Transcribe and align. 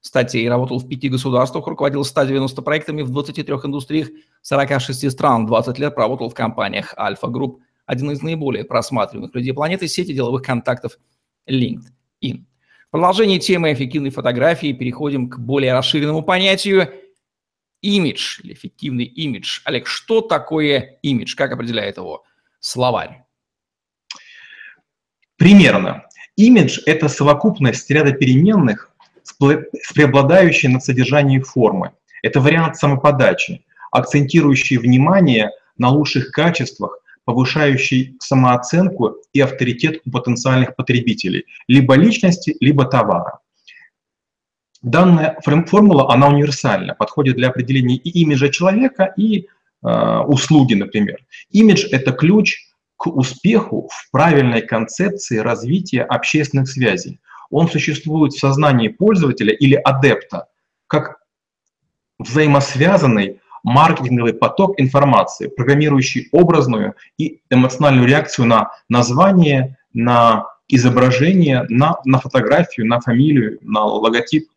статей, 0.00 0.48
работал 0.48 0.78
в 0.78 0.88
пяти 0.88 1.08
государствах, 1.08 1.66
руководил 1.66 2.04
190 2.04 2.62
проектами 2.62 3.02
в 3.02 3.10
23 3.10 3.54
индустриях 3.64 4.08
46 4.42 5.10
стран, 5.10 5.46
20 5.46 5.78
лет 5.78 5.94
проработал 5.94 6.30
в 6.30 6.34
компаниях 6.34 6.94
Альфа 6.96 7.28
Групп, 7.28 7.60
один 7.86 8.10
из 8.10 8.22
наиболее 8.22 8.64
просматриваемых 8.64 9.34
людей 9.34 9.52
планеты, 9.52 9.88
сети 9.88 10.12
деловых 10.12 10.42
контактов 10.42 10.98
LinkedIn. 11.48 12.44
В 12.88 12.90
продолжении 12.90 13.38
темы 13.38 13.72
эффективной 13.72 14.10
фотографии 14.10 14.72
переходим 14.72 15.28
к 15.28 15.38
более 15.38 15.72
расширенному 15.72 16.22
понятию 16.22 16.90
имидж 17.80 18.40
или 18.42 18.54
эффективный 18.54 19.04
имидж. 19.04 19.60
Олег, 19.64 19.86
что 19.86 20.20
такое 20.20 20.98
имидж? 21.02 21.34
Как 21.36 21.52
определяет 21.52 21.96
его 21.96 22.24
словарь? 22.60 23.24
Примерно. 25.36 26.04
Имидж– 26.36 26.80
это 26.86 27.08
совокупность 27.08 27.90
ряда 27.90 28.12
переменных, 28.12 28.87
с 29.28 29.92
преобладающей 29.92 30.68
над 30.68 30.82
содержанием 30.82 31.42
формы. 31.42 31.92
Это 32.22 32.40
вариант 32.40 32.76
самоподачи, 32.76 33.64
акцентирующий 33.92 34.78
внимание 34.78 35.50
на 35.76 35.90
лучших 35.90 36.30
качествах, 36.30 36.98
повышающий 37.24 38.16
самооценку 38.20 39.16
и 39.32 39.40
авторитет 39.40 40.00
у 40.06 40.10
потенциальных 40.10 40.74
потребителей, 40.76 41.44
либо 41.68 41.94
личности, 41.94 42.56
либо 42.60 42.86
товара. 42.86 43.40
Данная 44.80 45.38
формула, 45.44 46.12
она 46.12 46.28
универсальна, 46.28 46.94
подходит 46.94 47.36
для 47.36 47.48
определения 47.48 47.96
и 47.96 48.20
имиджа 48.22 48.48
человека, 48.48 49.12
и 49.16 49.46
э, 49.82 50.18
услуги, 50.26 50.74
например. 50.74 51.18
Имидж– 51.50 51.86
это 51.90 52.12
ключ 52.12 52.68
к 52.96 53.08
успеху 53.08 53.88
в 53.92 54.10
правильной 54.10 54.62
концепции 54.62 55.38
развития 55.38 56.02
общественных 56.02 56.68
связей 56.68 57.20
он 57.50 57.68
существует 57.68 58.32
в 58.32 58.38
сознании 58.38 58.88
пользователя 58.88 59.52
или 59.52 59.74
адепта 59.74 60.48
как 60.86 61.18
взаимосвязанный 62.18 63.40
маркетинговый 63.62 64.34
поток 64.34 64.80
информации, 64.80 65.48
программирующий 65.48 66.28
образную 66.32 66.94
и 67.16 67.40
эмоциональную 67.50 68.08
реакцию 68.08 68.46
на 68.46 68.70
название, 68.88 69.76
на 69.92 70.46
изображение, 70.68 71.66
на, 71.68 71.96
на 72.04 72.18
фотографию, 72.18 72.86
на 72.86 73.00
фамилию, 73.00 73.58
на 73.62 73.84
логотип. 73.84 74.48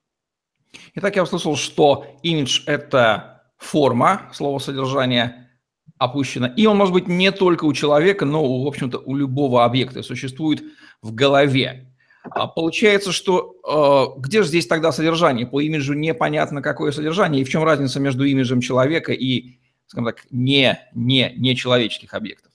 Итак, 0.96 1.16
я 1.16 1.24
услышал, 1.24 1.56
что 1.56 2.06
имидж– 2.24 2.62
это 2.66 3.44
форма, 3.58 4.30
слово 4.34 4.60
содержание 4.60 5.50
опущено, 5.98 6.48
и 6.48 6.66
он 6.66 6.78
может 6.78 6.94
быть 6.94 7.08
не 7.08 7.32
только 7.32 7.66
у 7.66 7.74
человека, 7.74 8.26
но, 8.26 8.64
в 8.64 8.68
общем-то, 8.68 9.00
у 9.00 9.16
любого 9.16 9.64
объекта, 9.64 10.02
существует 10.02 10.64
в 11.02 11.14
голове. 11.14 11.91
А 12.24 12.48
получается, 12.48 13.12
что 13.12 13.56
э, 14.16 14.20
где 14.22 14.44
же 14.44 14.50
здесь 14.50 14.68
тогда 14.68 14.92
содержание? 14.92 15.48
По 15.48 15.60
имиджу 15.60 15.94
непонятно, 15.94 16.62
какое 16.62 16.92
содержание, 16.92 17.42
и 17.42 17.44
в 17.44 17.50
чем 17.50 17.64
разница 17.64 18.00
между 18.00 18.26
имиджем 18.26 18.62
человека 18.62 19.12
и, 19.12 19.58
скажем 19.88 20.06
так, 20.06 20.26
не, 20.30 20.80
не, 20.94 21.34
не 21.38 21.56
человеческих 21.56 22.14
объектов? 22.14 22.52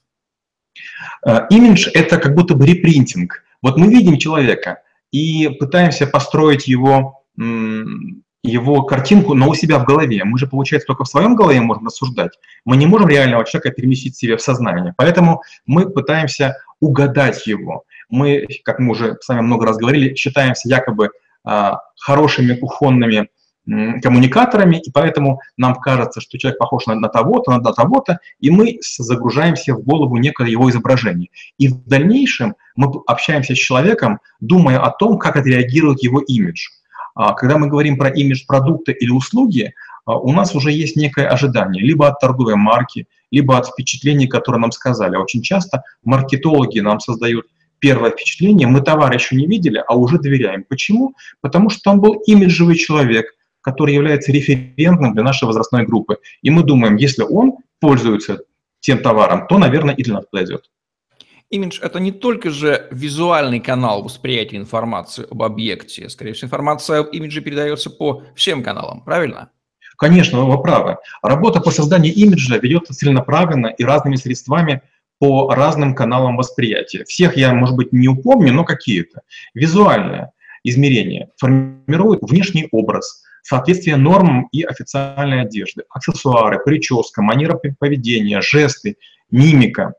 Э, 1.26 1.46
имидж– 1.50 1.88
это 1.94 2.18
как 2.18 2.34
будто 2.34 2.54
бы 2.54 2.64
репринтинг. 2.64 3.42
Вот 3.60 3.76
мы 3.76 3.88
видим 3.88 4.18
человека 4.18 4.82
и 5.10 5.48
пытаемся 5.48 6.06
построить 6.06 6.68
его, 6.68 7.24
его 7.36 8.82
картинку, 8.82 9.34
но 9.34 9.48
у 9.48 9.54
себя 9.54 9.78
в 9.78 9.84
голове. 9.84 10.22
Мы 10.24 10.38
же, 10.38 10.46
получается, 10.46 10.86
только 10.86 11.04
в 11.04 11.08
своем 11.08 11.34
голове 11.34 11.60
можем 11.60 11.86
рассуждать. 11.86 12.32
Мы 12.64 12.76
не 12.76 12.86
можем 12.86 13.08
реального 13.08 13.44
человека 13.44 13.70
переместить 13.70 14.16
себе 14.16 14.36
в 14.36 14.42
сознание. 14.42 14.94
Поэтому 14.96 15.42
мы 15.64 15.88
пытаемся 15.88 16.56
угадать 16.80 17.46
его 17.46 17.84
мы, 18.08 18.46
как 18.64 18.78
мы 18.78 18.92
уже 18.92 19.16
с 19.20 19.28
вами 19.28 19.40
много 19.40 19.66
раз 19.66 19.76
говорили, 19.76 20.14
считаемся 20.14 20.68
якобы 20.68 21.10
а, 21.44 21.80
хорошими 21.98 22.54
кухонными 22.54 23.28
коммуникаторами, 24.00 24.76
и 24.76 24.90
поэтому 24.92 25.40
нам 25.56 25.74
кажется, 25.74 26.20
что 26.20 26.38
человек 26.38 26.58
похож 26.58 26.86
на, 26.86 26.94
на 26.94 27.08
того-то, 27.08 27.50
на, 27.50 27.72
того-то, 27.72 28.20
и 28.38 28.50
мы 28.50 28.78
загружаемся 28.80 29.74
в 29.74 29.82
голову 29.82 30.16
некое 30.18 30.48
его 30.48 30.70
изображение. 30.70 31.30
И 31.58 31.68
в 31.68 31.84
дальнейшем 31.84 32.54
мы 32.76 32.92
общаемся 33.06 33.54
с 33.54 33.58
человеком, 33.58 34.20
думая 34.38 34.78
о 34.78 34.90
том, 34.90 35.18
как 35.18 35.36
отреагирует 35.36 36.02
его 36.02 36.20
имидж. 36.20 36.68
А, 37.16 37.32
когда 37.32 37.58
мы 37.58 37.68
говорим 37.68 37.96
про 37.96 38.08
имидж 38.08 38.46
продукта 38.46 38.92
или 38.92 39.10
услуги, 39.10 39.74
а, 40.04 40.16
у 40.16 40.32
нас 40.32 40.54
уже 40.54 40.70
есть 40.70 40.94
некое 40.94 41.26
ожидание 41.26 41.82
либо 41.82 42.06
от 42.06 42.20
торговой 42.20 42.54
марки, 42.54 43.08
либо 43.32 43.58
от 43.58 43.66
впечатлений, 43.66 44.28
которые 44.28 44.60
нам 44.60 44.70
сказали. 44.70 45.16
Очень 45.16 45.42
часто 45.42 45.82
маркетологи 46.04 46.78
нам 46.78 47.00
создают 47.00 47.46
первое 47.86 48.10
впечатление, 48.10 48.66
мы 48.66 48.80
товар 48.80 49.14
еще 49.14 49.36
не 49.36 49.46
видели, 49.46 49.80
а 49.86 49.96
уже 49.96 50.18
доверяем. 50.18 50.64
Почему? 50.64 51.14
Потому 51.40 51.70
что 51.70 51.82
там 51.82 52.00
был 52.00 52.14
имиджевый 52.26 52.74
человек, 52.74 53.26
который 53.60 53.94
является 53.94 54.32
референтным 54.32 55.14
для 55.14 55.22
нашей 55.22 55.44
возрастной 55.44 55.86
группы. 55.86 56.18
И 56.42 56.50
мы 56.50 56.64
думаем, 56.64 56.96
если 56.96 57.22
он 57.22 57.58
пользуется 57.78 58.40
тем 58.80 58.98
товаром, 58.98 59.46
то, 59.46 59.58
наверное, 59.58 59.94
и 59.94 60.02
для 60.02 60.14
нас 60.14 60.24
подойдет. 60.28 60.68
Имидж– 61.48 61.78
это 61.82 62.00
не 62.00 62.10
только 62.10 62.50
же 62.50 62.88
визуальный 62.90 63.60
канал 63.60 64.02
восприятия 64.02 64.56
информации 64.56 65.24
об 65.30 65.44
объекте. 65.44 66.08
Скорее 66.08 66.32
всего, 66.32 66.46
информация 66.46 66.98
об 66.98 67.10
имидже 67.12 67.40
передается 67.40 67.88
по 67.88 68.24
всем 68.34 68.64
каналам, 68.64 69.02
правильно? 69.02 69.50
Конечно, 69.96 70.44
вы 70.44 70.60
правы. 70.60 70.96
Работа 71.22 71.60
по 71.60 71.70
созданию 71.70 72.12
имиджа 72.12 72.58
ведется 72.58 72.94
целенаправленно 72.94 73.68
и 73.68 73.84
разными 73.84 74.16
средствами– 74.16 74.82
по 75.18 75.54
разным 75.54 75.94
каналам 75.94 76.36
восприятия. 76.36 77.04
Всех 77.04 77.36
я, 77.36 77.54
может 77.54 77.76
быть, 77.76 77.92
не 77.92 78.08
упомню, 78.08 78.52
но 78.52 78.64
какие-то. 78.64 79.22
Визуальное 79.54 80.32
измерение 80.62 81.30
формирует 81.38 82.20
внешний 82.22 82.68
образ, 82.72 83.22
соответствие 83.42 83.96
нормам 83.96 84.48
и 84.52 84.62
официальной 84.62 85.42
одежды, 85.42 85.84
аксессуары, 85.88 86.60
прическа, 86.64 87.22
манера 87.22 87.58
поведения, 87.78 88.40
жесты, 88.40 88.96
мимика. 89.30 89.94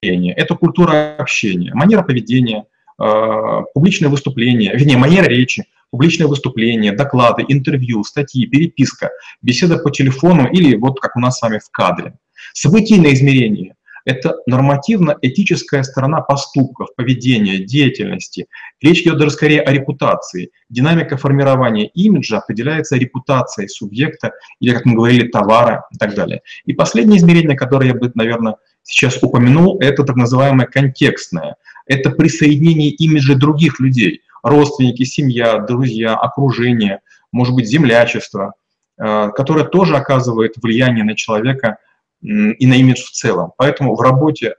Это 0.00 0.54
культура 0.54 1.16
общения, 1.18 1.74
манера 1.74 2.02
поведения, 2.02 2.64
э, 3.02 3.62
публичное 3.74 4.08
выступление, 4.08 4.72
вернее, 4.72 4.96
манера 4.96 5.24
речи, 5.24 5.64
публичное 5.90 6.28
выступление, 6.28 6.92
доклады, 6.92 7.44
интервью, 7.48 8.04
статьи, 8.04 8.46
переписка, 8.46 9.10
беседа 9.42 9.78
по 9.78 9.90
телефону 9.90 10.48
или 10.48 10.76
вот 10.76 11.00
как 11.00 11.16
у 11.16 11.20
нас 11.20 11.38
с 11.38 11.42
вами 11.42 11.58
в 11.58 11.70
кадре. 11.70 12.14
Событийное 12.52 13.14
измерение 13.14 13.75
это 14.06 14.36
нормативно-этическая 14.46 15.82
сторона 15.82 16.20
поступков, 16.20 16.94
поведения, 16.94 17.58
деятельности. 17.58 18.46
Речь 18.80 19.02
идет 19.02 19.18
даже 19.18 19.32
скорее 19.32 19.60
о 19.60 19.72
репутации. 19.72 20.50
Динамика 20.70 21.16
формирования 21.16 21.88
имиджа 21.88 22.38
определяется 22.38 22.96
репутацией 22.96 23.68
субъекта 23.68 24.32
или, 24.60 24.72
как 24.72 24.84
мы 24.86 24.94
говорили, 24.94 25.26
товара 25.28 25.86
и 25.92 25.98
так 25.98 26.14
далее. 26.14 26.42
И 26.64 26.72
последнее 26.72 27.18
измерение, 27.18 27.56
которое 27.56 27.88
я 27.88 27.94
бы, 27.94 28.10
наверное, 28.14 28.54
сейчас 28.84 29.20
упомянул, 29.20 29.78
это 29.80 30.04
так 30.04 30.14
называемое 30.14 30.66
контекстное. 30.66 31.56
Это 31.86 32.10
присоединение 32.10 32.90
имиджа 32.90 33.34
других 33.34 33.80
людей, 33.80 34.22
родственники, 34.44 35.02
семья, 35.02 35.58
друзья, 35.58 36.14
окружение, 36.14 37.00
может 37.32 37.56
быть, 37.56 37.66
землячество, 37.66 38.54
э, 38.98 39.30
которое 39.34 39.64
тоже 39.64 39.96
оказывает 39.96 40.54
влияние 40.62 41.02
на 41.02 41.16
человека 41.16 41.78
и 42.22 42.66
на 42.66 42.74
имидж 42.74 43.02
в 43.02 43.10
целом. 43.10 43.52
Поэтому 43.56 43.94
в 43.94 44.00
работе 44.00 44.54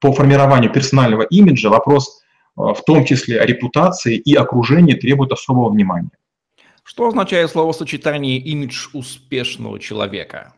по 0.00 0.12
формированию 0.12 0.72
персонального 0.72 1.22
имиджа 1.22 1.68
вопрос 1.68 2.22
э, 2.56 2.60
в 2.60 2.82
том 2.84 3.04
числе 3.04 3.40
о 3.40 3.46
репутации 3.46 4.16
и 4.16 4.34
окружении 4.34 4.94
требует 4.94 5.32
особого 5.32 5.70
внимания. 5.70 6.10
Что 6.82 7.08
означает 7.08 7.50
словосочетание 7.50 8.38
«имидж 8.38 8.88
успешного 8.92 9.78
человека»? 9.80 10.52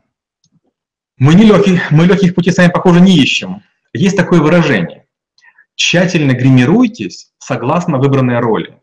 Мы, 1.18 1.34
не 1.34 1.44
легких, 1.44 1.90
мы 1.90 2.06
легких 2.06 2.34
путей 2.34 2.52
с 2.52 2.58
вами, 2.58 2.70
похоже, 2.70 3.00
не 3.00 3.16
ищем. 3.16 3.62
Есть 3.94 4.16
такое 4.16 4.40
выражение. 4.40 5.06
Тщательно 5.74 6.32
гримируйтесь 6.32 7.32
согласно 7.38 7.98
выбранной 7.98 8.40
роли. 8.40 8.78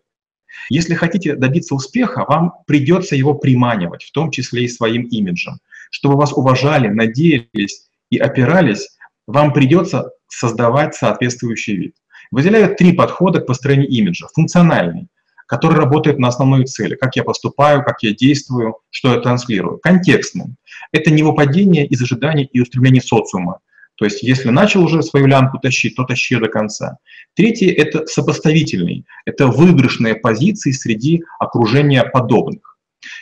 Если 0.70 0.96
хотите 0.96 1.36
добиться 1.36 1.76
успеха, 1.76 2.26
вам 2.28 2.54
придется 2.66 3.16
его 3.16 3.34
приманивать, 3.34 4.04
в 4.04 4.12
том 4.12 4.32
числе 4.32 4.64
и 4.64 4.70
своим 4.70 5.04
имиджем 5.04 5.60
чтобы 5.94 6.18
вас 6.18 6.34
уважали, 6.34 6.88
надеялись 6.88 7.86
и 8.10 8.18
опирались, 8.18 8.90
вам 9.28 9.54
придется 9.54 10.10
создавать 10.28 10.96
соответствующий 10.96 11.76
вид. 11.76 11.96
Выделяют 12.32 12.78
три 12.78 12.94
подхода 12.94 13.40
к 13.40 13.46
построению 13.46 13.88
имиджа. 13.88 14.28
Функциональный. 14.34 15.08
который 15.46 15.78
работает 15.78 16.18
на 16.18 16.30
основной 16.30 16.66
цели, 16.66 16.96
как 16.96 17.16
я 17.16 17.24
поступаю, 17.24 17.84
как 17.84 18.02
я 18.02 18.16
действую, 18.16 18.78
что 18.90 19.14
я 19.14 19.20
транслирую. 19.20 19.78
Контекстным. 19.78 20.56
Это 20.92 21.12
не 21.12 21.22
выпадение 21.22 21.86
из 21.86 22.02
ожиданий 22.02 22.50
и 22.52 22.60
устремлений 22.60 23.02
социума. 23.02 23.60
То 23.96 24.06
есть 24.06 24.24
если 24.24 24.50
начал 24.50 24.84
уже 24.84 25.04
свою 25.04 25.28
лямку 25.28 25.60
тащить, 25.60 25.96
то 25.96 26.06
тащи 26.06 26.38
до 26.38 26.48
конца. 26.48 26.98
Третье– 27.36 27.72
это 27.78 28.08
сопоставительный. 28.08 29.06
Это 29.26 29.46
выигрышные 29.48 30.16
позиции 30.16 30.72
среди 30.72 31.24
окружения 31.40 32.04
подобных. 32.04 32.73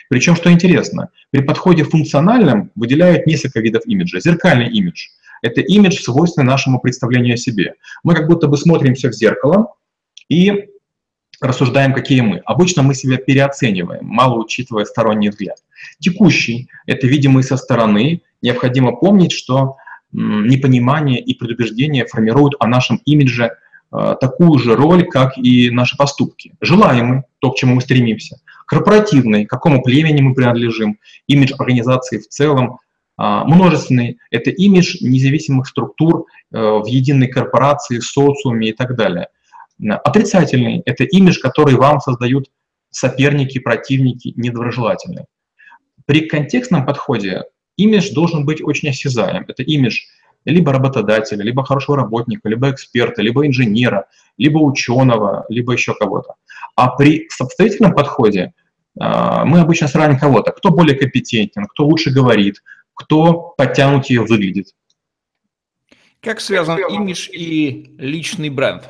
Причем, 0.08 0.36
что 0.36 0.50
интересно, 0.50 1.10
при 1.30 1.42
подходе 1.42 1.84
функциональном 1.84 2.70
выделяют 2.74 3.26
несколько 3.26 3.60
видов 3.60 3.82
имиджа. 3.86 4.20
Зеркальный 4.20 4.68
имидж– 4.68 5.08
это 5.42 5.60
имидж, 5.60 6.00
свойственный 6.00 6.46
нашему 6.46 6.80
представлению 6.80 7.34
о 7.34 7.36
себе. 7.36 7.74
Мы 8.02 8.14
как 8.14 8.28
будто 8.28 8.46
бы 8.46 8.56
смотримся 8.56 9.08
в 9.08 9.12
зеркало 9.12 9.74
и 10.28 10.68
рассуждаем, 11.40 11.92
какие 11.92 12.20
мы. 12.20 12.38
Обычно 12.44 12.82
мы 12.82 12.94
себя 12.94 13.16
переоцениваем, 13.16 14.06
мало 14.06 14.38
учитывая 14.42 14.84
сторонний 14.84 15.28
взгляд. 15.28 15.58
Текущий– 15.98 16.68
это 16.86 17.06
видимый 17.06 17.42
со 17.42 17.56
стороны. 17.56 18.22
Необходимо 18.40 18.92
помнить, 18.92 19.32
что 19.32 19.76
непонимание 20.12 21.20
и 21.20 21.34
предубеждение 21.34 22.06
формируют 22.06 22.54
о 22.60 22.66
нашем 22.66 23.00
имидже 23.04 23.56
э, 23.90 24.14
такую 24.20 24.58
же 24.58 24.76
роль, 24.76 25.04
как 25.08 25.36
и 25.36 25.70
наши 25.70 25.96
поступки. 25.96 26.54
Желаемый– 26.60 27.22
то, 27.40 27.50
к 27.50 27.56
чему 27.56 27.74
мы 27.76 27.80
стремимся. 27.80 28.38
Корпоративный– 28.72 29.44
какому 29.46 29.82
племени 29.82 30.22
мы 30.22 30.34
принадлежим. 30.34 30.98
Имидж 31.26 31.52
организации 31.58 32.16
в 32.16 32.26
целом. 32.28 32.78
А, 33.18 33.44
множественный– 33.44 34.16
это 34.30 34.48
имидж 34.48 34.96
независимых 35.02 35.68
структур 35.68 36.24
э, 36.50 36.58
в 36.58 36.86
единой 36.86 37.26
корпорации, 37.26 37.98
социуме 37.98 38.70
и 38.70 38.72
так 38.72 38.96
далее. 38.96 39.28
Отрицательный– 39.78 40.80
это 40.86 41.04
имидж, 41.04 41.38
который 41.40 41.74
вам 41.74 42.00
создают 42.00 42.50
соперники, 42.88 43.58
противники, 43.58 44.32
недоброжелательные. 44.36 45.26
При 46.06 46.26
контекстном 46.26 46.86
подходе 46.86 47.42
имидж 47.76 48.14
должен 48.14 48.46
быть 48.46 48.62
очень 48.62 48.88
осязаем. 48.88 49.44
Это 49.48 49.62
имидж 49.62 50.00
либо 50.46 50.72
работодателя, 50.72 51.44
либо 51.44 51.62
хорошего 51.62 51.98
работника, 51.98 52.48
либо 52.48 52.70
эксперта, 52.70 53.20
либо 53.20 53.46
инженера, 53.46 54.06
либо 54.38 54.56
ученого, 54.60 55.44
либо 55.50 55.74
еще 55.74 55.92
кого-то. 55.92 56.36
А 56.74 56.88
при 56.96 57.28
самостоятельном 57.28 57.94
подходе 57.94 58.54
мы 58.94 59.60
обычно 59.60 59.88
сравним 59.88 60.18
кого-то, 60.18 60.52
кто 60.52 60.70
более 60.70 60.96
компетентен, 60.96 61.66
кто 61.66 61.86
лучше 61.86 62.10
говорит, 62.10 62.62
кто 62.94 63.54
подтянутее 63.56 64.20
выглядит. 64.20 64.74
Как 66.20 66.40
связан 66.40 66.78
имидж 66.78 67.28
и 67.32 67.96
личный 67.98 68.48
бренд? 68.48 68.84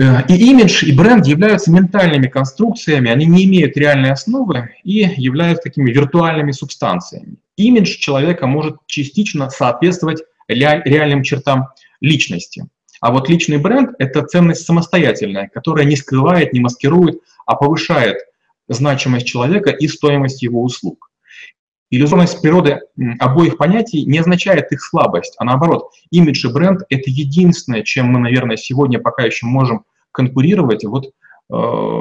Э, 0.00 0.26
и 0.28 0.50
имидж, 0.50 0.84
и 0.84 0.92
бренд 0.92 1.26
являются 1.26 1.70
ментальными 1.70 2.26
конструкциями, 2.26 3.10
они 3.10 3.26
не 3.26 3.44
имеют 3.44 3.76
реальной 3.76 4.12
основы 4.12 4.70
и 4.82 5.08
являются 5.16 5.64
такими 5.64 5.90
виртуальными 5.90 6.52
субстанциями. 6.52 7.36
Имидж 7.56 7.98
человека 7.98 8.46
может 8.46 8.78
частично 8.86 9.50
соответствовать 9.50 10.22
реальным 10.48 11.22
чертам 11.22 11.68
личности. 12.00 12.66
А 13.04 13.10
вот 13.10 13.28
личный 13.28 13.58
бренд– 13.58 13.90
это 13.98 14.24
ценность 14.24 14.64
самостоятельная, 14.64 15.50
которая 15.52 15.84
не 15.84 15.94
скрывает, 15.94 16.54
не 16.54 16.60
маскирует, 16.60 17.20
а 17.44 17.54
повышает 17.54 18.16
значимость 18.66 19.26
человека 19.26 19.68
и 19.68 19.88
стоимость 19.88 20.40
его 20.40 20.62
услуг. 20.62 21.10
Иллюзорность 21.90 22.40
природы 22.40 22.80
обоих 23.20 23.58
понятий 23.58 24.06
не 24.06 24.20
означает 24.20 24.72
их 24.72 24.82
слабость, 24.82 25.34
а 25.36 25.44
наоборот, 25.44 25.90
имидж 26.12 26.46
и 26.46 26.50
бренд— 26.50 26.80
это 26.88 27.10
единственное, 27.10 27.82
чем 27.82 28.06
мы, 28.06 28.20
наверное, 28.20 28.56
сегодня 28.56 28.98
пока 28.98 29.24
еще 29.24 29.44
можем 29.44 29.84
конкурировать 30.10 30.86
вот, 30.86 31.10
э, 31.52 32.00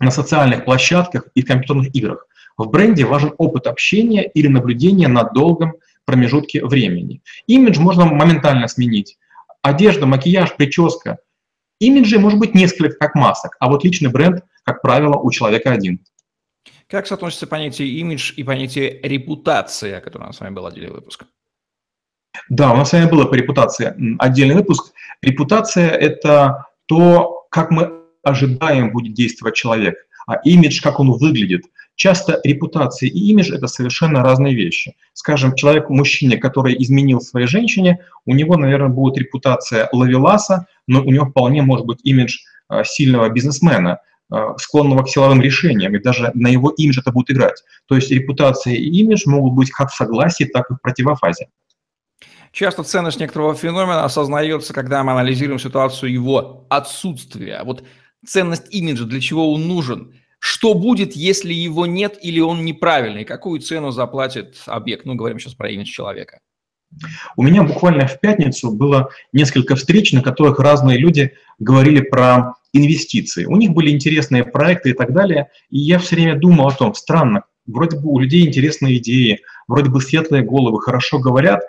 на 0.00 0.10
социальных 0.10 0.64
площадках 0.64 1.28
и 1.36 1.42
в 1.42 1.46
компьютерных 1.46 1.94
играх. 1.94 2.26
В 2.56 2.68
бренде 2.68 3.04
важен 3.04 3.34
опыт 3.38 3.68
общения 3.68 4.24
или 4.24 4.48
наблюдения 4.48 5.06
на 5.06 5.22
долгом 5.22 5.74
промежутке 6.06 6.64
времени. 6.64 7.22
Имидж 7.46 7.78
можно 7.78 8.06
моментально 8.06 8.66
сменить. 8.66 9.16
Одежда, 9.62 10.06
макияж, 10.06 10.56
прическа. 10.56 11.18
Имиджи 11.80 12.18
может 12.18 12.38
быть 12.38 12.54
несколько 12.54 12.96
как 12.96 13.14
масок, 13.14 13.56
а 13.60 13.68
вот 13.68 13.84
личный 13.84 14.10
бренд, 14.10 14.44
как 14.64 14.82
правило, 14.82 15.16
у 15.16 15.30
человека 15.30 15.72
один. 15.72 16.04
Как 16.88 17.06
соотносится 17.06 17.46
понятие 17.46 17.88
имидж 17.88 18.32
и 18.36 18.44
понятие 18.44 19.00
репутация, 19.02 19.98
о 19.98 20.00
котором 20.00 20.24
у 20.24 20.26
нас 20.28 20.36
с 20.36 20.40
вами 20.40 20.54
был 20.54 20.66
отдельный 20.66 20.92
выпуск? 20.92 21.24
Да, 22.48 22.72
у 22.72 22.76
нас 22.76 22.90
с 22.90 22.92
вами 22.92 23.08
было 23.08 23.24
по 23.24 23.34
репутации 23.34 23.94
отдельный 24.18 24.54
выпуск. 24.54 24.92
Репутация– 25.22 25.88
это 25.90 26.66
то, 26.86 27.46
как 27.50 27.70
мы 27.70 28.02
ожидаем 28.22 28.92
будет 28.92 29.14
действовать 29.14 29.54
человек, 29.54 29.96
а 30.26 30.36
имидж, 30.44 30.82
как 30.82 31.00
он 31.00 31.12
выглядит. 31.12 31.64
Часто 32.02 32.40
репутация 32.42 33.08
и 33.08 33.18
имидж– 33.30 33.52
это 33.54 33.68
совершенно 33.68 34.22
разные 34.22 34.54
вещи. 34.54 34.96
Скажем, 35.12 35.54
человек, 35.54 35.88
мужчина, 35.88 36.36
который 36.36 36.74
изменил 36.82 37.20
своей 37.20 37.46
женщине, 37.46 37.98
у 38.26 38.34
него, 38.34 38.56
наверное, 38.56 38.88
будет 38.88 39.18
репутация 39.18 39.88
лавеласа, 39.92 40.66
но 40.86 41.02
у 41.02 41.10
него 41.10 41.26
вполне 41.26 41.62
может 41.62 41.86
быть 41.86 42.00
имидж 42.02 42.38
а, 42.68 42.84
сильного 42.84 43.28
бизнесмена– 43.28 43.98
Э, 44.34 44.54
склонного 44.56 45.02
к 45.02 45.10
силовым 45.10 45.42
решениям, 45.42 45.94
и 45.94 45.98
даже 45.98 46.30
на 46.32 46.48
его 46.48 46.70
имидж 46.70 46.98
это 46.98 47.12
будет 47.12 47.30
играть. 47.30 47.62
То 47.86 47.96
есть 47.96 48.10
репутация 48.10 48.72
и 48.72 48.88
имидж 49.00 49.24
могут 49.26 49.52
быть 49.52 49.70
как 49.70 49.90
в 49.90 49.94
согласии, 49.94 50.44
так 50.44 50.70
и 50.70 50.74
в 50.74 50.80
противофазе. 50.80 51.48
Часто 52.50 52.82
ценность 52.82 53.20
некоторого 53.20 53.54
феномена 53.54 54.04
осознается, 54.04 54.72
когда 54.72 55.04
мы 55.04 55.12
анализируем 55.12 55.58
ситуацию 55.58 56.12
его 56.12 56.66
отсутствия. 56.70 57.60
Вот 57.62 57.84
ценность 58.26 58.74
имиджа, 58.74 59.04
для 59.04 59.20
чего 59.20 59.52
он 59.52 59.68
нужен, 59.68 60.14
что 60.44 60.74
будет, 60.74 61.14
если 61.14 61.54
его 61.54 61.86
нет 61.86 62.18
или 62.20 62.40
он 62.40 62.64
неправильный, 62.64 63.24
какую 63.24 63.60
цену 63.60 63.92
заплатит 63.92 64.56
объект, 64.66 65.06
ну, 65.06 65.14
говорим 65.14 65.38
сейчас 65.38 65.54
про 65.54 65.70
имидж 65.70 65.86
человека. 65.86 66.40
У 67.36 67.44
меня 67.44 67.62
буквально 67.62 68.08
в 68.08 68.18
пятницу 68.18 68.72
было 68.72 69.10
несколько 69.32 69.76
встреч, 69.76 70.12
на 70.12 70.20
которых 70.20 70.58
разные 70.58 70.98
люди 70.98 71.34
говорили 71.60 72.00
про 72.00 72.54
инвестиции. 72.72 73.44
У 73.44 73.54
них 73.54 73.70
были 73.70 73.90
интересные 73.90 74.42
проекты 74.42 74.90
и 74.90 74.94
так 74.94 75.12
далее. 75.12 75.48
И 75.70 75.78
я 75.78 76.00
все 76.00 76.16
время 76.16 76.36
думал 76.36 76.66
о 76.66 76.74
том, 76.74 76.92
странно, 76.96 77.44
вроде 77.64 78.00
бы 78.00 78.10
у 78.10 78.18
людей 78.18 78.44
интересные 78.44 78.96
идеи, 78.96 79.42
вроде 79.68 79.90
бы 79.90 80.00
светлые 80.00 80.42
головы, 80.42 80.80
хорошо 80.82 81.20
говорят, 81.20 81.62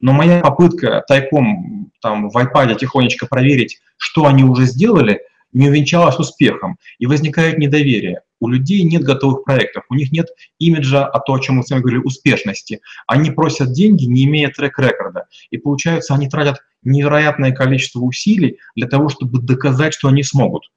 но 0.00 0.12
моя 0.12 0.40
попытка 0.40 1.04
тайком 1.06 1.92
там, 2.02 2.30
в 2.30 2.36
iPad 2.36 2.76
тихонечко 2.76 3.28
проверить, 3.28 3.78
что 3.96 4.26
они 4.26 4.42
уже 4.42 4.64
сделали, 4.64 5.20
не 5.52 5.68
увенчалась 5.68 6.18
успехом. 6.18 6.78
И 6.98 7.06
возникает 7.06 7.58
недоверие. 7.58 8.22
У 8.40 8.48
людей 8.48 8.82
нет 8.82 9.02
готовых 9.02 9.44
проектов, 9.44 9.84
у 9.90 9.94
них 9.94 10.12
нет 10.12 10.28
имиджа, 10.58 11.04
о 11.04 11.18
том, 11.18 11.36
о 11.36 11.40
чем 11.40 11.56
мы 11.56 11.64
с 11.64 11.70
вами 11.70 11.80
говорили, 11.80 12.02
успешности. 12.02 12.80
Они 13.06 13.30
просят 13.30 13.72
деньги, 13.72 14.04
не 14.04 14.24
имея 14.24 14.50
трек-рекорда. 14.50 15.26
И 15.50 15.58
получается, 15.58 16.14
они 16.14 16.28
тратят 16.28 16.62
невероятное 16.82 17.52
количество 17.52 18.00
усилий 18.00 18.58
для 18.76 18.86
того, 18.86 19.08
чтобы 19.08 19.40
доказать, 19.40 19.94
что 19.94 20.08
они 20.08 20.22
смогут. 20.22 20.70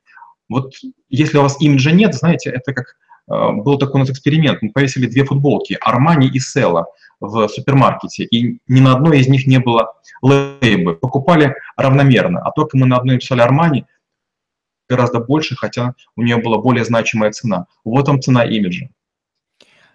Вот 0.50 0.74
если 1.10 1.38
у 1.38 1.44
вас 1.44 1.62
имиджа 1.62 1.92
нет, 1.92 2.16
знаете, 2.16 2.50
это 2.50 2.74
как 2.74 2.96
э, 3.30 3.52
был 3.62 3.78
такой 3.78 4.02
у 4.02 4.04
нас 4.04 4.10
эксперимент. 4.10 4.62
Мы 4.62 4.72
повесили 4.72 5.06
две 5.06 5.24
футболки, 5.24 5.78
Армани 5.82 6.28
и 6.28 6.40
Села, 6.40 6.88
в 7.22 7.48
супермаркете, 7.48 8.24
и 8.24 8.60
ни 8.68 8.80
на 8.80 8.94
одной 8.94 9.20
из 9.20 9.28
них 9.28 9.46
не 9.46 9.60
было 9.60 9.94
лейбы. 10.24 10.96
Покупали 10.96 11.56
равномерно, 11.78 12.42
а 12.42 12.52
только 12.52 12.78
мы 12.78 12.88
на 12.88 12.98
одной 12.98 13.20
писали 13.20 13.42
Армани 13.42 13.86
гораздо 14.92 15.20
больше, 15.20 15.56
хотя 15.56 15.96
у 16.18 16.22
нее 16.22 16.38
была 16.38 16.58
более 16.58 16.84
значимая 16.84 17.32
цена. 17.32 17.66
Вот 17.86 18.06
там 18.06 18.22
цена 18.22 18.44
имиджа. 18.44 18.90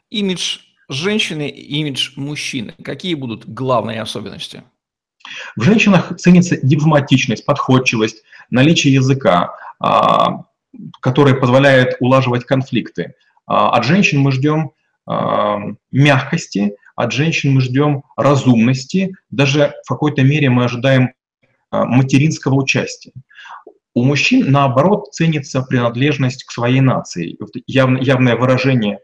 Имидж 0.08 0.58
женщины 0.88 1.48
и 1.48 1.80
имидж 1.80 2.12
мужчины. 2.16 2.74
Какие 2.82 3.14
будут 3.14 3.46
главные 3.46 4.00
особенности? 4.00 4.62
В 5.56 5.62
женщинах 5.62 6.16
ценится 6.16 6.56
дипломатичность, 6.62 7.44
подходчивость, 7.44 8.22
наличие 8.48 8.94
языка, 8.94 9.54
а, 9.80 10.44
который 11.00 11.34
позволяет 11.34 11.96
улаживать 12.00 12.44
конфликты. 12.46 13.14
А, 13.46 13.76
от 13.76 13.84
женщин 13.84 14.20
мы 14.20 14.32
ждем 14.32 14.70
а, 15.06 15.58
мягкости, 15.90 16.76
от 16.94 17.12
женщин 17.12 17.52
мы 17.52 17.60
ждем 17.60 18.04
разумности, 18.16 19.14
даже 19.30 19.74
в 19.84 19.88
какой-то 19.88 20.22
мере 20.22 20.48
мы 20.48 20.64
ожидаем 20.64 21.12
материнского 21.72 22.54
участия. 22.54 23.12
У 23.96 24.04
мужчин, 24.04 24.52
наоборот, 24.52 25.14
ценится 25.14 25.62
принадлежность 25.62 26.44
к 26.44 26.50
своей 26.50 26.82
нации, 26.82 27.38
явное 27.66 28.36
выражение 28.36 28.98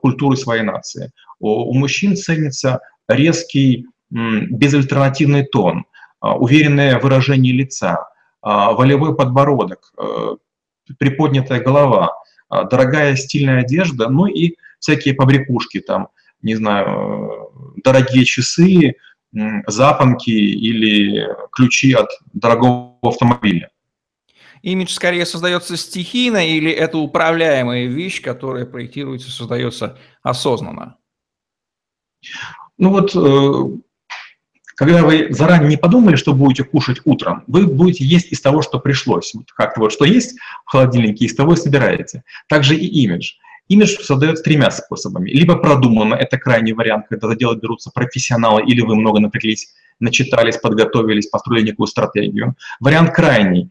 культуры 0.00 0.36
своей 0.36 0.62
нации. 0.62 1.10
У 1.40 1.74
мужчин 1.74 2.14
ценится 2.14 2.78
резкий 3.08 3.86
безальтернативный 4.08 5.44
тон, 5.44 5.84
а, 6.20 6.36
уверенное 6.36 7.00
выражение 7.00 7.52
лица, 7.52 8.08
а, 8.40 8.70
волевой 8.72 9.16
подбородок, 9.16 9.92
приподнятая 10.96 11.60
голова, 11.60 12.12
а, 12.48 12.62
дорогая 12.62 13.16
стильная 13.16 13.62
одежда, 13.62 14.08
ну 14.08 14.26
и 14.26 14.54
всякие 14.78 15.14
побрякушки, 15.14 15.80
там, 15.80 16.06
не 16.40 16.54
знаю, 16.54 17.50
дорогие 17.82 18.24
часы, 18.24 18.94
запонки 19.66 20.30
или 20.30 21.26
ключи 21.50 21.94
от 21.94 22.10
дорогого 22.32 22.96
автомобиля. 23.02 23.70
Имидж 24.66 24.94
скорее 24.94 25.24
создается 25.26 25.76
стихийно 25.76 26.44
или 26.44 26.72
это 26.72 26.98
управляемая 26.98 27.86
вещь, 27.86 28.20
которая 28.20 28.66
проектируется, 28.66 29.30
создается 29.30 29.96
осознанно? 30.24 30.96
Ну 32.76 32.90
вот, 32.90 33.14
э, 33.14 33.78
когда 34.74 35.04
вы 35.04 35.28
заранее 35.30 35.68
не 35.68 35.76
подумали, 35.76 36.16
что 36.16 36.34
будете 36.34 36.64
кушать 36.64 37.00
утром, 37.04 37.44
вы 37.46 37.68
будете 37.68 38.04
есть 38.04 38.32
из 38.32 38.40
того, 38.40 38.60
что 38.60 38.80
пришлось. 38.80 39.34
Вот 39.34 39.52
как-то 39.52 39.82
вот 39.82 39.92
что 39.92 40.04
есть 40.04 40.36
в 40.64 40.72
холодильнике, 40.72 41.26
из 41.26 41.36
того 41.36 41.52
и 41.52 41.56
собираете. 41.56 42.24
Также 42.48 42.74
и 42.74 42.86
имидж. 43.04 43.34
Имидж 43.68 44.02
создается 44.02 44.42
тремя 44.42 44.72
способами. 44.72 45.30
Либо 45.30 45.54
продуманно, 45.58 46.16
это 46.16 46.38
крайний 46.38 46.72
вариант, 46.72 47.06
когда 47.08 47.28
за 47.28 47.36
дело 47.36 47.54
берутся 47.54 47.92
профессионалы, 47.94 48.64
или 48.66 48.80
вы 48.80 48.96
много 48.96 49.20
напряглись, 49.20 49.68
начитались, 50.00 50.56
подготовились, 50.56 51.28
построили 51.28 51.66
некую 51.66 51.86
стратегию. 51.86 52.56
Вариант 52.80 53.14
крайний 53.14 53.70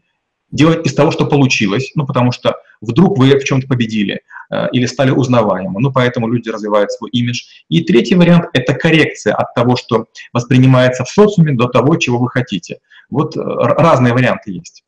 делать 0.56 0.86
из 0.86 0.94
того, 0.94 1.10
что 1.10 1.26
получилось, 1.26 1.92
ну, 1.94 2.06
потому 2.06 2.32
что 2.32 2.56
вдруг 2.80 3.18
вы 3.18 3.38
в 3.38 3.44
чем-то 3.44 3.68
победили 3.68 4.22
э, 4.50 4.68
или 4.72 4.86
стали 4.86 5.10
узнаваемы, 5.10 5.80
ну, 5.80 5.92
поэтому 5.92 6.28
люди 6.28 6.48
развивают 6.48 6.90
свой 6.90 7.10
имидж. 7.10 7.42
И 7.68 7.82
третий 7.82 8.14
вариант– 8.14 8.46
это 8.52 8.74
коррекция 8.74 9.34
от 9.34 9.54
того, 9.54 9.76
что 9.76 10.06
воспринимается 10.32 11.04
в 11.04 11.08
социуме, 11.08 11.52
до 11.52 11.68
того, 11.68 11.96
чего 11.96 12.18
вы 12.18 12.28
хотите. 12.30 12.78
Вот 13.10 13.36
э, 13.36 13.40
разные 13.40 14.12
варианты 14.12 14.50
есть. 14.52 14.82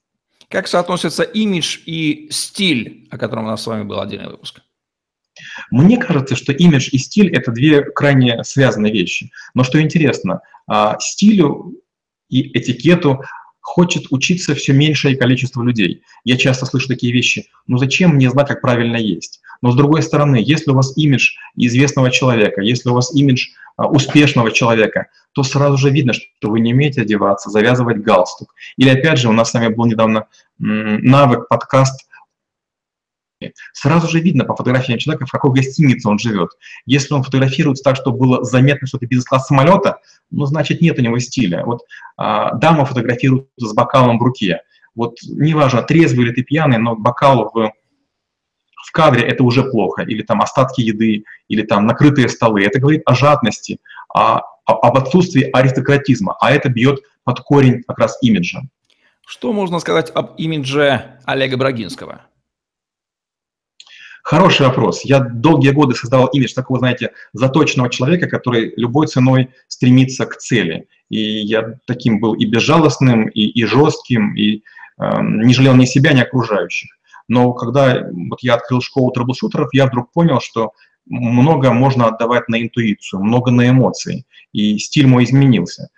Как 0.48 0.66
соотносятся 0.66 1.22
имидж 1.22 1.78
и 1.84 2.28
стиль, 2.30 3.06
о 3.10 3.18
котором 3.18 3.44
у 3.44 3.48
нас 3.48 3.62
с 3.62 3.66
вами 3.66 3.84
был 3.84 4.00
отдельный 4.00 4.30
выпуск? 4.30 4.60
Мне 5.70 5.98
кажется, 5.98 6.36
что 6.36 6.52
имидж 6.52 6.88
и 6.90 6.98
стиль– 6.98 7.34
это 7.36 7.52
две 7.52 7.82
крайне 7.82 8.42
связанные 8.44 8.92
вещи. 8.92 9.30
Но 9.54 9.62
что 9.62 9.80
интересно, 9.80 10.40
а, 10.66 10.98
стилю 10.98 11.74
и 12.28 12.58
этикету 12.58 13.22
хочет 13.68 14.06
учиться 14.10 14.54
все 14.54 14.72
меньшее 14.72 15.14
количество 15.14 15.62
людей. 15.62 16.02
Я 16.24 16.38
часто 16.38 16.64
слышу 16.64 16.88
такие 16.88 17.12
вещи, 17.12 17.48
ну 17.66 17.76
зачем 17.76 18.14
мне 18.14 18.30
знать, 18.30 18.48
как 18.48 18.62
правильно 18.62 18.96
есть? 18.96 19.40
Но 19.60 19.72
с 19.72 19.76
другой 19.76 20.02
стороны, 20.02 20.42
если 20.42 20.70
у 20.70 20.74
вас 20.74 20.96
имидж 20.96 21.32
известного 21.54 22.10
человека, 22.10 22.62
если 22.62 22.88
у 22.88 22.94
вас 22.94 23.14
имидж 23.14 23.48
а, 23.76 23.86
успешного 23.86 24.52
человека, 24.52 25.08
то 25.32 25.42
сразу 25.42 25.76
же 25.76 25.90
видно, 25.90 26.14
что 26.14 26.50
вы 26.50 26.60
не 26.60 26.72
умеете 26.72 27.02
одеваться, 27.02 27.50
завязывать 27.50 27.98
галстук. 27.98 28.54
Или 28.78 28.88
опять 28.88 29.18
же, 29.18 29.28
у 29.28 29.32
нас 29.32 29.50
с 29.50 29.54
вами 29.54 29.68
был 29.68 29.84
недавно 29.84 30.26
навык, 30.58 31.46
подкаст 31.48 32.07
Сразу 33.72 34.08
же 34.08 34.20
видно 34.20 34.44
по 34.44 34.56
фотографиям 34.56 34.98
человека, 34.98 35.26
в 35.26 35.30
какой 35.30 35.52
гостинице 35.52 36.08
он 36.08 36.18
живет. 36.18 36.50
Если 36.86 37.14
он 37.14 37.22
фотографируется 37.22 37.84
так, 37.84 37.96
чтобы 37.96 38.18
было 38.18 38.44
заметно, 38.44 38.86
что 38.86 38.98
это 38.98 39.06
бизнес-класс 39.06 39.46
самолета, 39.46 39.98
ну, 40.30 40.46
значит, 40.46 40.80
нет 40.80 40.98
у 40.98 41.02
него 41.02 41.18
стиля. 41.18 41.64
Вот 41.64 41.82
а, 42.16 42.54
дама 42.54 42.84
фотографируется 42.84 43.68
с 43.68 43.74
бокалом 43.74 44.18
в 44.18 44.22
руке. 44.22 44.62
Вот 44.94 45.16
неважно, 45.22 45.82
трезвый 45.82 46.26
или 46.26 46.34
ты 46.34 46.42
пьяный, 46.42 46.78
но 46.78 46.96
бокал 46.96 47.50
в, 47.54 47.72
в 48.86 48.92
кадре– 48.92 49.22
это 49.28 49.44
уже 49.44 49.62
плохо. 49.62 50.02
Или 50.02 50.22
там 50.22 50.42
остатки 50.42 50.80
еды, 50.80 51.24
или 51.48 51.62
там 51.62 51.86
накрытые 51.86 52.28
столы. 52.28 52.64
Это 52.64 52.80
говорит 52.80 53.02
о 53.06 53.14
жадности, 53.14 53.78
о, 54.12 54.40
об 54.64 54.96
отсутствии 54.96 55.48
аристократизма. 55.52 56.36
А 56.40 56.50
это 56.50 56.68
бьет 56.68 57.00
под 57.22 57.40
корень 57.40 57.82
как 57.86 57.98
раз 57.98 58.18
имиджа. 58.22 58.62
Что 59.26 59.52
можно 59.52 59.78
сказать 59.78 60.10
об 60.14 60.34
имидже 60.38 61.18
Олега 61.26 61.58
Брагинского? 61.58 62.22
Хороший 64.28 64.66
вопрос. 64.66 65.06
Я 65.06 65.20
долгие 65.20 65.70
годы 65.70 65.94
создавал 65.94 66.26
имидж 66.26 66.52
такого, 66.52 66.80
знаете, 66.80 67.12
заточенного 67.32 67.88
человека, 67.88 68.26
который 68.28 68.74
любой 68.76 69.06
ценой 69.06 69.48
стремится 69.68 70.26
к 70.26 70.36
цели. 70.36 70.86
И 71.08 71.18
я 71.18 71.76
таким 71.86 72.20
был 72.20 72.34
и 72.34 72.44
безжалостным, 72.44 73.28
и, 73.28 73.44
и 73.44 73.64
жестким, 73.64 74.34
и 74.34 74.64
э, 74.98 75.22
не 75.22 75.54
жалел 75.54 75.76
ни 75.76 75.86
себя, 75.86 76.12
ни 76.12 76.20
окружающих. 76.20 76.90
Но 77.26 77.54
когда 77.54 78.06
вот 78.12 78.40
я 78.42 78.56
открыл 78.56 78.82
школу 78.82 79.10
трэблшутеров, 79.12 79.70
я 79.72 79.86
вдруг 79.86 80.12
понял, 80.12 80.42
что 80.42 80.72
много 81.06 81.72
можно 81.72 82.08
отдавать 82.08 82.50
на 82.50 82.60
интуицию, 82.60 83.22
много 83.22 83.50
на 83.50 83.70
эмоции. 83.70 84.26
И 84.52 84.76
стиль 84.76 85.06
мой 85.06 85.24
изменился 85.24 85.88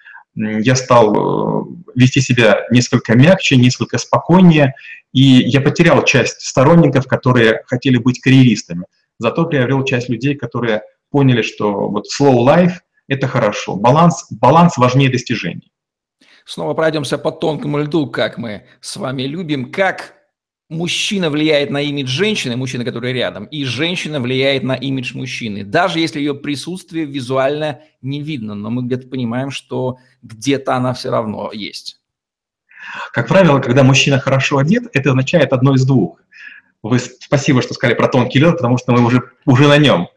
я 0.41 0.75
стал 0.75 1.15
э, 1.15 1.65
вести 1.95 2.21
себя 2.21 2.65
несколько 2.71 3.15
мягче, 3.15 3.57
несколько 3.57 3.99
спокойнее, 3.99 4.75
и 5.13 5.23
я 5.23 5.61
потерял 5.61 6.05
часть 6.05 6.41
сторонников, 6.43 7.07
которые 7.07 7.63
хотели 7.67 7.99
быть 7.99 8.21
карьеристами. 8.21 8.85
Зато 9.19 9.45
приобрел 9.45 9.85
часть 9.85 10.09
людей, 10.09 10.35
которые 10.35 10.83
поняли, 11.11 11.43
что 11.43 11.89
вот 11.89 12.07
slow 12.07 12.39
life– 12.47 12.75
это 13.09 13.27
хорошо, 13.27 13.77
баланс, 13.77 14.27
баланс 14.31 14.77
важнее 14.77 15.11
достижений. 15.11 15.73
Снова 16.45 16.75
пройдемся 16.75 17.19
по 17.19 17.31
тонкому 17.31 17.79
льду, 17.79 18.07
как 18.07 18.39
мы 18.39 18.65
с 18.81 18.97
вами 18.97 19.23
любим. 19.23 19.71
Как 19.71 20.15
мужчина 20.71 21.29
влияет 21.29 21.69
на 21.69 21.83
имидж 21.83 22.09
женщины, 22.09 22.57
мужчина, 22.57 22.85
который 22.85 23.13
рядом, 23.13 23.45
и 23.47 23.65
женщина 23.65 24.21
влияет 24.21 24.63
на 24.63 24.75
имидж 24.75 25.15
мужчины, 25.15 25.65
даже 25.65 25.99
если 25.99 26.21
ее 26.21 26.35
присутствие 26.35 27.05
визуально 27.05 27.81
не 28.01 28.23
видно, 28.23 28.55
но 28.55 28.71
мы 28.71 28.83
где-то 28.83 29.09
понимаем, 29.09 29.51
что 29.51 29.99
где-то 30.23 30.77
она 30.77 30.95
все 30.95 31.11
равно 31.11 31.51
есть. 31.53 32.01
Как 33.13 33.29
правило, 33.29 33.59
когда 33.59 33.83
мужчина 33.83 34.19
хорошо 34.19 34.59
одет, 34.59 34.85
это 34.95 35.11
означает 35.11 35.53
одно 35.53 35.75
из 35.75 35.85
двух. 35.85 36.21
Вы 36.83 36.99
спасибо, 36.99 37.61
что 37.61 37.75
сказали 37.75 37.95
про 37.95 38.09
тонкий 38.09 38.39
лед, 38.39 38.57
потому 38.57 38.79
что 38.79 38.93
мы 38.93 39.05
уже, 39.05 39.23
уже 39.45 39.69
на 39.69 39.77
нем. 39.77 40.09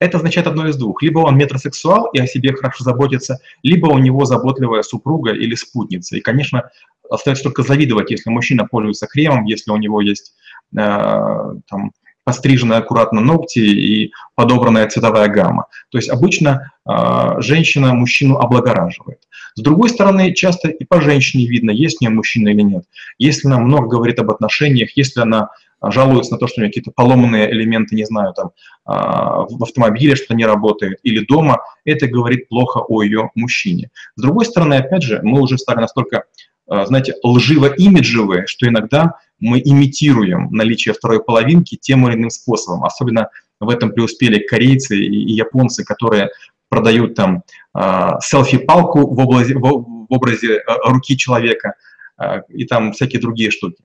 Это 0.00 0.16
означает 0.16 0.46
одно 0.46 0.68
из 0.68 0.76
двух. 0.76 1.02
Либо 1.02 1.20
он 1.20 1.36
метросексуал 1.36 2.06
и 2.12 2.18
о 2.18 2.26
себе 2.26 2.52
хорошо 2.54 2.84
заботится, 2.84 3.38
либо 3.62 3.86
у 3.86 3.98
него 3.98 4.24
заботливая 4.24 4.82
супруга 4.82 5.32
или 5.32 5.54
спутница. 5.54 6.16
И, 6.16 6.20
конечно, 6.20 6.70
остается 7.10 7.44
только 7.44 7.62
завидовать, 7.62 8.10
если 8.10 8.30
мужчина 8.30 8.66
пользуется 8.66 9.06
кремом, 9.06 9.44
если 9.44 9.70
у 9.70 9.76
него 9.76 10.00
есть 10.00 10.34
э, 10.76 10.78
там, 10.78 11.92
постриженные 12.24 12.80
аккуратно 12.80 13.20
ногти 13.20 13.58
и 13.58 14.12
подобранная 14.34 14.86
цветовая 14.88 15.28
гамма. 15.28 15.66
То 15.90 15.98
есть 15.98 16.10
обычно 16.10 16.72
э, 16.86 17.40
женщина 17.40 17.94
мужчину 17.94 18.36
облагораживает. 18.36 19.20
С 19.54 19.62
другой 19.62 19.88
стороны, 19.88 20.34
часто 20.34 20.68
и 20.68 20.84
по 20.84 21.00
женщине 21.00 21.46
видно, 21.46 21.70
есть 21.70 21.98
у 22.00 22.04
нее 22.04 22.14
мужчина 22.14 22.48
или 22.50 22.62
нет. 22.62 22.84
Если 23.18 23.48
она 23.48 23.58
много 23.58 23.88
говорит 23.88 24.18
об 24.18 24.30
отношениях, 24.30 24.90
если 24.94 25.20
она 25.20 25.48
жалуется 25.82 26.32
на 26.32 26.38
то, 26.38 26.46
что 26.46 26.60
у 26.60 26.62
нее 26.62 26.70
какие-то 26.70 26.90
поломанные 26.90 27.50
элементы, 27.50 27.94
не 27.94 28.04
знаю, 28.04 28.34
там, 28.34 28.50
а, 28.84 29.42
в 29.48 29.62
автомобиле 29.62 30.16
что 30.16 30.34
не 30.34 30.44
работает, 30.44 30.98
или 31.02 31.24
дома, 31.24 31.60
это 31.84 32.06
говорит 32.06 32.48
плохо 32.48 32.80
о 32.80 33.02
ее 33.02 33.30
мужчине. 33.34 33.90
С 34.16 34.22
другой 34.22 34.44
стороны, 34.44 34.74
опять 34.74 35.02
же, 35.02 35.20
мы 35.22 35.40
уже 35.40 35.56
стали 35.56 35.80
настолько 35.80 36.24
знаете, 36.68 37.14
лживо-имиджевые, 37.22 38.46
что 38.46 38.68
иногда 38.68 39.14
мы 39.40 39.60
имитируем 39.64 40.48
наличие 40.50 40.94
второй 40.94 41.22
половинки 41.22 41.76
тем 41.76 42.06
или 42.08 42.16
иным 42.16 42.30
способом. 42.30 42.84
Особенно 42.84 43.30
в 43.60 43.70
этом 43.70 43.92
преуспели 43.92 44.38
корейцы 44.38 44.96
и 44.96 45.32
японцы, 45.32 45.84
которые 45.84 46.30
продают 46.68 47.14
там 47.14 47.42
э, 47.74 48.10
селфи-палку 48.20 49.06
в 49.06 49.18
образе, 49.18 49.54
в, 49.54 49.60
в 49.60 50.06
образе 50.12 50.56
э, 50.56 50.62
руки 50.84 51.16
человека 51.16 51.74
э, 52.18 52.42
и 52.48 52.64
там 52.64 52.92
всякие 52.92 53.20
другие 53.20 53.50
штуки. 53.50 53.82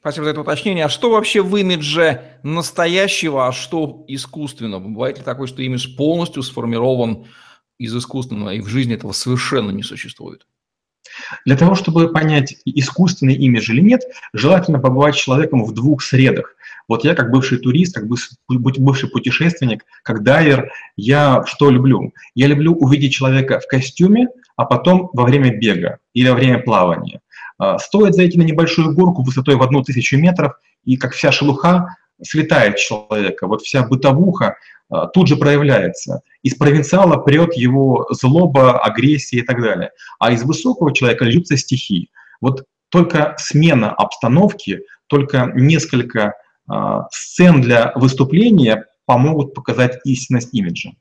Спасибо 0.00 0.24
за 0.24 0.30
это 0.30 0.40
уточнение. 0.40 0.86
А 0.86 0.88
что 0.88 1.10
вообще 1.10 1.42
в 1.42 1.54
имидже 1.56 2.22
настоящего, 2.42 3.46
а 3.46 3.52
что 3.52 4.04
искусственного? 4.08 4.80
Бывает 4.88 5.18
ли 5.18 5.24
такое, 5.24 5.46
что 5.46 5.62
имидж 5.62 5.96
полностью 5.96 6.42
сформирован 6.42 7.26
из 7.78 7.94
искусственного, 7.94 8.54
и 8.54 8.60
в 8.60 8.68
жизни 8.68 8.94
этого 8.94 9.12
совершенно 9.12 9.70
не 9.70 9.82
существует? 9.82 10.46
Для 11.44 11.56
того, 11.56 11.74
чтобы 11.74 12.12
понять, 12.12 12.56
искусственный 12.64 13.34
имидж 13.34 13.70
или 13.70 13.80
нет, 13.80 14.02
желательно 14.32 14.78
побывать 14.78 15.16
человеком 15.16 15.64
в 15.64 15.72
двух 15.72 16.02
средах. 16.02 16.54
Вот 16.88 17.04
я 17.04 17.14
как 17.14 17.30
бывший 17.30 17.58
турист, 17.58 17.94
как 17.94 18.06
бывший 18.48 19.10
путешественник, 19.10 19.84
как 20.02 20.22
дайвер, 20.22 20.72
я 20.96 21.44
что 21.46 21.70
люблю? 21.70 22.12
Я 22.34 22.46
люблю 22.46 22.74
увидеть 22.74 23.12
человека 23.12 23.60
в 23.60 23.66
костюме, 23.66 24.28
а 24.56 24.64
потом 24.64 25.10
во 25.12 25.24
время 25.24 25.56
бега 25.56 25.98
или 26.14 26.28
во 26.28 26.34
время 26.34 26.60
плавания. 26.60 27.20
А, 27.58 27.78
стоит 27.78 28.14
зайти 28.14 28.38
на 28.38 28.42
небольшую 28.42 28.94
горку 28.94 29.22
высотой 29.22 29.56
в 29.56 29.62
одну 29.62 29.82
тысячу 29.82 30.16
метров, 30.16 30.54
и 30.84 30.96
как 30.96 31.12
вся 31.12 31.30
шелуха 31.30 31.96
слетает 32.22 32.76
человека, 32.76 33.46
вот 33.46 33.62
вся 33.62 33.86
бытовуха 33.86 34.56
а, 34.90 35.06
тут 35.06 35.28
же 35.28 35.36
проявляется. 35.36 36.22
Из 36.42 36.54
провинциала 36.54 37.16
прет 37.18 37.54
его 37.54 38.06
злоба, 38.10 38.78
агрессия 38.78 39.38
и 39.38 39.42
так 39.42 39.60
далее. 39.60 39.90
А 40.18 40.32
из 40.32 40.42
высокого 40.42 40.94
человека 40.94 41.24
льются 41.24 41.56
стихи. 41.56 42.10
Вот 42.40 42.64
только 42.88 43.34
смена 43.38 43.92
обстановки, 43.92 44.80
только 45.08 45.52
несколько 45.54 46.34
э, 46.70 46.72
сцен 47.10 47.60
для 47.60 47.92
выступления 47.94 48.86
помогут 49.04 49.54
показать 49.54 49.98
истинность 50.04 50.54
имиджа. 50.54 50.92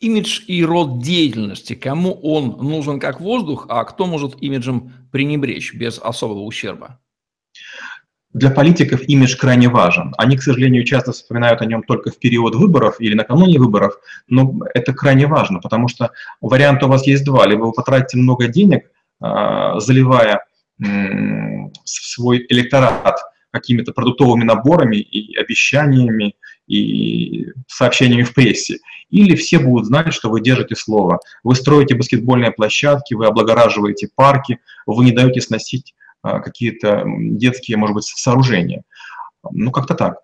Имидж 0.00 0.40
и 0.46 0.64
род 0.64 1.02
деятельности. 1.02 1.74
Кому 1.74 2.12
он 2.12 2.56
нужен 2.66 2.98
как 2.98 3.20
воздух, 3.20 3.66
а 3.68 3.84
кто 3.84 4.06
может 4.06 4.42
имиджем 4.42 4.92
пренебречь 5.12 5.74
без 5.74 5.98
особого 5.98 6.40
ущерба? 6.40 6.98
Для 8.32 8.50
политиков 8.50 9.02
имидж 9.08 9.36
крайне 9.36 9.68
важен. 9.68 10.14
Они, 10.16 10.36
к 10.36 10.42
сожалению, 10.42 10.84
часто 10.84 11.10
вспоминают 11.10 11.62
о 11.62 11.66
нем 11.66 11.82
только 11.82 12.10
в 12.10 12.18
период 12.18 12.54
выборов 12.54 13.00
или 13.00 13.14
накануне 13.14 13.58
выборов, 13.58 13.94
но 14.28 14.54
это 14.72 14.92
крайне 14.92 15.26
важно, 15.26 15.58
потому 15.58 15.88
что 15.88 16.12
вариант 16.40 16.82
у 16.84 16.88
вас 16.88 17.06
есть 17.08 17.24
два. 17.24 17.44
Либо 17.46 17.64
вы 17.64 17.72
потратите 17.72 18.18
много 18.18 18.46
денег, 18.46 18.90
а, 19.20 19.80
заливая 19.80 20.44
свой 21.84 22.46
электорат 22.48 23.18
какими-то 23.50 23.92
продуктовыми 23.92 24.44
наборами 24.44 24.96
и 24.96 25.36
обещаниями, 25.36 26.36
и 26.66 27.48
сообщениями 27.66 28.22
в 28.22 28.32
прессе. 28.32 28.78
Или 29.10 29.34
все 29.34 29.58
будут 29.58 29.86
знать, 29.86 30.14
что 30.14 30.30
вы 30.30 30.40
держите 30.40 30.76
слово. 30.76 31.18
Вы 31.42 31.56
строите 31.56 31.96
баскетбольные 31.96 32.52
площадки, 32.52 33.14
вы 33.14 33.26
облагораживаете 33.26 34.08
парки, 34.14 34.60
вы 34.86 35.04
не 35.04 35.12
даете 35.12 35.40
сносить 35.40 35.94
какие-то 36.22 37.04
детские, 37.06 37.76
может 37.76 37.94
быть, 37.94 38.04
сооружения. 38.04 38.82
Ну, 39.50 39.70
как-то 39.70 39.94
так. 39.94 40.18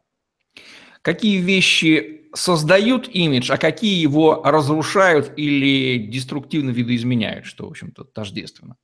Какие 1.03 1.39
вещи 1.39 2.23
создают 2.35 3.09
имидж, 3.09 3.51
а 3.51 3.57
какие 3.57 4.01
его 4.01 4.43
разрушают 4.45 5.33
или 5.37 5.99
деструктивно 5.99 6.71
видоизменяют, 6.71 7.47
что, 7.47 7.67
в 7.67 7.71
общем-то, 7.71 8.05
тождественно? 8.05 8.77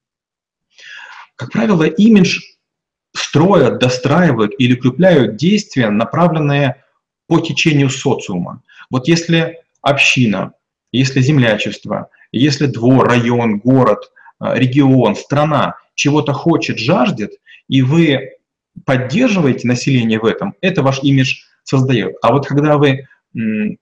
Как 1.36 1.52
правило, 1.52 1.84
имидж 1.84 2.40
строят, 3.14 3.78
достраивают 3.78 4.52
или 4.58 4.74
укрепляют 4.74 5.36
действия, 5.36 5.90
направленные 5.90 6.84
по 7.26 7.40
течению 7.40 7.90
социума. 7.90 8.62
Вот 8.90 9.08
если 9.08 9.58
община, 9.80 10.52
если 10.92 11.20
землячество, 11.20 12.08
если 12.30 12.66
двор, 12.66 13.06
район, 13.08 13.58
город, 13.58 14.12
э, 14.40 14.54
регион, 14.54 15.16
страна 15.16 15.76
чего-то 15.94 16.32
хочет, 16.32 16.78
жаждет, 16.78 17.32
и 17.68 17.82
вы 17.82 18.30
поддерживаете 18.84 19.68
население 19.68 20.18
в 20.18 20.24
этом, 20.24 20.54
это 20.60 20.82
ваш 20.82 21.02
имидж 21.02 21.42
создает. 21.62 22.16
А 22.22 22.32
вот 22.32 22.46
когда 22.46 22.78
вы 22.78 23.06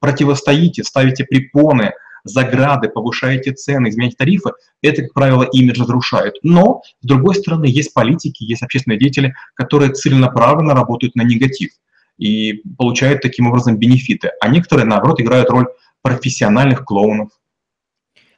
противостоите, 0.00 0.84
ставите 0.84 1.24
препоны, 1.24 1.92
заграды, 2.24 2.88
повышаете 2.88 3.52
цены, 3.52 3.88
изменяете 3.88 4.16
тарифы, 4.16 4.50
это, 4.82 5.02
как 5.02 5.14
правило, 5.14 5.42
имидж 5.42 5.80
разрушает. 5.80 6.34
Но, 6.42 6.82
с 7.00 7.06
другой 7.06 7.34
стороны, 7.34 7.64
есть 7.64 7.94
политики, 7.94 8.44
есть 8.44 8.62
общественные 8.62 8.98
деятели, 8.98 9.34
которые 9.54 9.92
целенаправленно 9.92 10.74
работают 10.74 11.14
на 11.14 11.22
негатив 11.22 11.70
и 12.18 12.62
получают 12.76 13.22
таким 13.22 13.46
образом 13.46 13.78
бенефиты. 13.78 14.30
А 14.40 14.48
некоторые, 14.48 14.86
наоборот, 14.86 15.20
играют 15.20 15.48
роль 15.50 15.66
профессиональных 16.02 16.84
клоунов. 16.84 17.30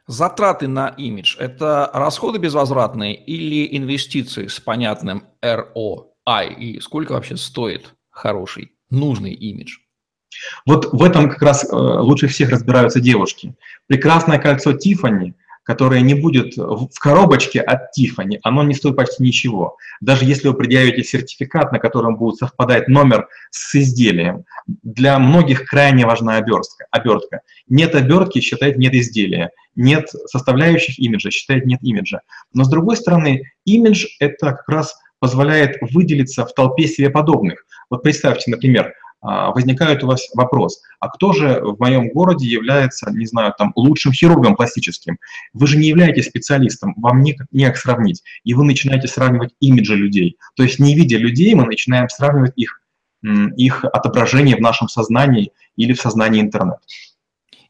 Затраты 0.08 0.66
на 0.66 0.88
имидж– 0.88 1.36
это 1.38 1.88
расходы 1.94 2.38
безвозвратные 2.38 3.14
или 3.14 3.76
инвестиции 3.76 4.48
с 4.48 4.58
понятным 4.58 5.28
ROI? 5.40 6.54
И 6.58 6.80
сколько 6.80 7.12
вообще 7.12 7.36
стоит 7.36 7.94
хороший, 8.10 8.72
нужный 8.90 9.32
имидж? 9.32 9.76
Вот 10.66 10.92
в 10.92 11.04
этом 11.04 11.30
как 11.30 11.40
раз 11.42 11.64
э, 11.64 11.76
лучше 11.76 12.26
всех 12.26 12.50
разбираются 12.50 13.00
девушки. 13.00 13.54
Прекрасное 13.86 14.40
кольцо 14.40 14.72
Тифани, 14.72 15.34
которое 15.62 16.00
не 16.00 16.14
будет 16.14 16.56
в 16.56 16.98
коробочке 16.98 17.60
от 17.60 17.92
Тифани, 17.92 18.40
оно 18.42 18.64
не 18.64 18.74
стоит 18.74 18.96
почти 18.96 19.22
ничего. 19.22 19.76
Даже 20.00 20.24
если 20.24 20.48
вы 20.48 20.54
предъявите 20.54 21.04
сертификат, 21.04 21.70
на 21.70 21.78
котором 21.78 22.16
будет 22.16 22.38
совпадать 22.38 22.88
номер 22.88 23.28
с 23.50 23.74
изделием, 23.76 24.44
для 24.66 25.18
многих 25.20 25.64
крайне 25.66 26.06
важна 26.06 26.36
обертка. 26.36 26.86
обертка. 26.90 27.42
Нет 27.68 27.94
обертки, 27.94 28.40
считает 28.40 28.78
нет 28.78 28.94
изделия. 28.94 29.50
Нет 29.74 30.08
составляющих 30.26 30.98
имиджа, 30.98 31.30
считает 31.30 31.66
нет 31.66 31.82
имиджа. 31.82 32.20
Но 32.52 32.64
с 32.64 32.68
другой 32.68 32.96
стороны, 32.96 33.52
имидж— 33.64 34.06
это 34.20 34.52
как 34.52 34.68
раз 34.68 34.94
позволяет 35.18 35.78
выделиться 35.80 36.44
в 36.44 36.52
толпе 36.52 36.86
себе 36.88 37.08
подобных. 37.08 37.64
Вот 37.90 38.02
представьте, 38.02 38.50
например, 38.50 38.92
а, 39.22 39.52
возникает 39.52 40.02
у 40.02 40.08
вас 40.08 40.28
вопрос, 40.34 40.82
а 40.98 41.08
кто 41.08 41.32
же 41.32 41.60
в 41.62 41.78
моем 41.78 42.08
городе 42.08 42.48
является, 42.48 43.08
не 43.12 43.26
знаю, 43.26 43.54
там, 43.56 43.72
лучшим 43.76 44.12
хирургом 44.12 44.56
пластическим? 44.56 45.18
Вы 45.52 45.68
же 45.68 45.78
не 45.78 45.86
являетесь 45.86 46.26
специалистом, 46.26 46.94
вам 46.96 47.22
не, 47.22 47.38
не 47.52 47.66
как 47.66 47.76
сравнить. 47.76 48.24
И 48.42 48.52
вы 48.52 48.64
начинаете 48.64 49.06
сравнивать 49.06 49.54
имиджи 49.60 49.94
людей. 49.94 50.38
То 50.56 50.64
есть 50.64 50.80
не 50.80 50.96
видя 50.96 51.18
людей, 51.18 51.54
мы 51.54 51.66
начинаем 51.66 52.08
сравнивать 52.08 52.54
их, 52.56 52.80
их 53.56 53.84
отображение 53.84 54.56
в 54.56 54.60
нашем 54.60 54.88
сознании 54.88 55.52
или 55.76 55.92
в 55.92 56.00
сознании 56.00 56.40
интернета. 56.40 56.80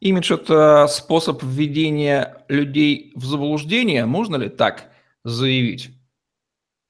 Имидж– 0.03 0.33
это 0.35 0.88
способ 0.88 1.45
введения 1.45 2.45
людей 2.49 3.12
в 3.15 3.25
заблуждение, 3.25 4.05
можно 4.05 4.35
ли 4.35 4.49
так 4.49 4.91
заявить? 5.23 5.91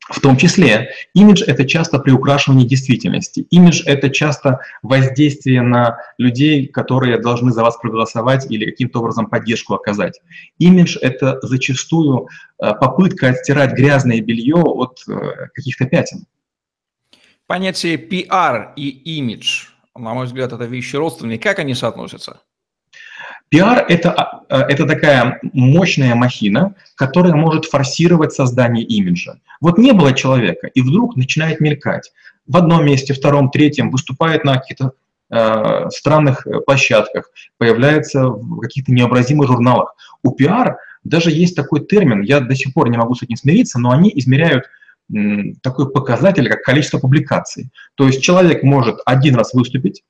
В 0.09 0.18
том 0.18 0.38
числе 0.38 0.92
имидж– 1.12 1.42
это 1.46 1.66
часто 1.66 1.98
приукрашивание 1.98 2.66
действительности. 2.66 3.46
Имидж– 3.51 3.83
это 3.87 4.09
часто 4.09 4.61
воздействие 4.83 5.61
на 5.61 5.98
людей, 6.16 6.66
которые 6.66 7.18
должны 7.18 7.53
за 7.53 7.61
вас 7.62 7.77
проголосовать 7.77 8.51
или 8.51 8.64
каким-то 8.70 9.01
образом 9.01 9.27
поддержку 9.27 9.75
оказать. 9.75 10.18
Имидж– 10.59 10.96
это 11.03 11.38
зачастую 11.42 12.29
э, 12.59 12.72
попытка 12.81 13.29
отстирать 13.29 13.75
грязное 13.75 14.22
белье 14.22 14.57
от 14.57 15.03
э, 15.07 15.48
каких-то 15.53 15.85
пятен. 15.85 16.25
Понятие 17.46 17.96
PR 17.96 18.72
и 18.75 18.88
имидж, 19.18 19.66
на 19.94 20.14
мой 20.14 20.25
взгляд, 20.25 20.55
это 20.55 20.64
вещи 20.64 20.96
родственные. 20.96 21.38
Как 21.38 21.59
они 21.59 21.75
соотносятся? 21.75 22.40
Пиар 23.53 23.85
это, 23.87 24.11
а, 24.12 24.45
а, 24.49 24.62
это 24.62 24.87
такая 24.87 25.38
мощная 25.53 26.15
махина, 26.15 26.75
которая 26.95 27.35
может 27.35 27.67
форсировать 27.67 28.33
создание 28.33 28.83
имиджа. 28.83 29.41
Вот 29.61 29.77
не 29.77 29.93
было 29.93 30.15
человека, 30.15 30.69
и 30.69 30.81
вдруг 30.81 31.17
начинает 31.17 31.61
мелькать. 31.61 32.12
В 32.47 32.57
одном 32.57 32.87
месте, 32.87 33.12
втором, 33.12 33.51
третьем 33.51 33.91
выступает 33.91 34.45
на 34.45 34.57
каких-то 34.57 34.93
э, 35.31 35.91
странных 35.91 36.47
площадках, 36.65 37.29
появляется 37.59 38.29
в 38.29 38.59
каких-то 38.61 38.91
необразимых 38.91 39.49
журналах. 39.49 39.97
У 40.23 40.31
пиар 40.31 40.79
даже 41.05 41.31
есть 41.31 41.55
такой 41.55 41.85
термин, 41.85 42.23
я 42.23 42.41
до 42.41 42.55
сих 42.55 42.73
пор 42.73 42.88
не 42.88 42.97
могу 42.97 43.15
с 43.15 43.23
этим 43.23 43.37
смириться, 43.37 43.79
но 43.79 43.91
они 43.91 44.11
измеряют 44.15 44.65
такой 45.62 45.93
показатель, 45.93 46.49
как 46.49 46.62
количество 46.62 46.99
публикаций. 46.99 47.69
То 47.97 48.07
есть 48.07 48.23
человек 48.23 48.62
может 48.62 49.01
один 49.05 49.35
раз 49.35 49.53
выступить, 49.53 50.03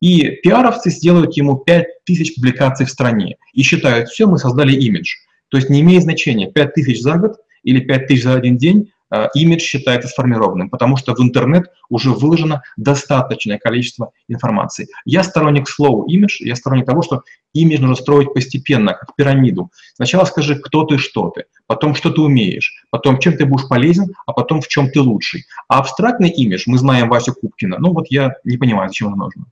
и 0.00 0.30
пиаровцы 0.42 0.90
сделают 0.90 1.36
ему 1.36 1.56
5000 1.56 2.36
публикаций 2.36 2.86
в 2.86 2.90
стране 2.90 3.36
и 3.52 3.62
считают, 3.62 4.08
все, 4.08 4.26
мы 4.26 4.38
создали 4.38 4.72
имидж. 4.72 5.14
То 5.50 5.56
есть 5.56 5.70
не 5.70 5.80
имеет 5.80 6.02
значения, 6.02 6.50
5000 6.50 7.00
за 7.00 7.14
год 7.16 7.36
или 7.62 7.80
5000 7.80 8.22
за 8.22 8.34
один 8.34 8.58
день, 8.58 8.92
э, 9.10 9.28
имидж 9.34 9.62
считается 9.62 10.08
сформированным, 10.08 10.70
потому 10.70 10.96
что 10.96 11.14
в 11.14 11.20
интернет 11.20 11.64
уже 11.88 12.10
выложено 12.10 12.62
достаточное 12.76 13.58
количество 13.58 14.12
информации. 14.28 14.86
Я 15.04 15.22
сторонник 15.22 15.68
слова 15.68 16.04
имидж, 16.06 16.36
я 16.40 16.54
сторонник 16.54 16.86
того, 16.86 17.02
что 17.02 17.22
имидж 17.54 17.80
нужно 17.80 17.96
строить 17.96 18.32
постепенно, 18.34 18.92
как 18.92 19.16
пирамиду. 19.16 19.70
Сначала 19.94 20.26
скажи, 20.26 20.54
кто 20.56 20.84
ты, 20.84 20.98
что 20.98 21.30
ты, 21.30 21.44
потом, 21.66 21.94
что 21.94 22.10
ты 22.10 22.20
умеешь, 22.20 22.84
потом, 22.90 23.18
чем 23.18 23.36
ты 23.36 23.46
будешь 23.46 23.66
полезен, 23.68 24.14
а 24.26 24.32
потом, 24.32 24.60
в 24.60 24.68
чем 24.68 24.90
ты 24.90 25.00
лучший. 25.00 25.46
А 25.66 25.78
абстрактный 25.78 26.28
имидж, 26.28 26.64
мы 26.66 26.78
знаем 26.78 27.08
Васю 27.08 27.34
Купкина, 27.34 27.78
ну 27.78 27.92
вот 27.92 28.06
я 28.10 28.34
не 28.44 28.58
понимаю, 28.58 28.90
зачем 28.90 29.12
он 29.12 29.18
нужен. 29.18 29.46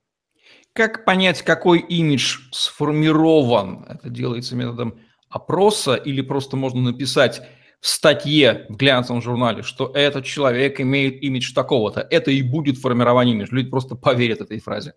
Как 0.77 1.07
понять, 1.07 1.41
какой 1.41 1.79
имидж 1.79 2.37
сформирован? 2.53 3.87
Это 3.89 4.11
делается 4.11 4.55
методом 4.57 4.99
опроса 5.31 5.95
или 5.95 6.21
просто 6.21 6.59
можно 6.59 6.83
написать 6.83 7.41
в 7.81 7.87
статье 7.89 8.67
в 8.69 8.77
глянцевом 8.77 9.23
журнале, 9.23 9.63
что 9.63 9.91
этот 9.95 10.27
человек 10.27 10.79
имеет 10.79 11.23
имидж 11.23 11.55
такого-то. 11.55 12.07
Это 12.11 12.31
и 12.31 12.43
будет 12.43 12.77
формирование 12.77 13.35
имиджа. 13.35 13.57
Люди 13.57 13.71
просто 13.71 13.95
поверят 13.95 14.43
этой 14.43 14.61
фразе. 14.61 14.93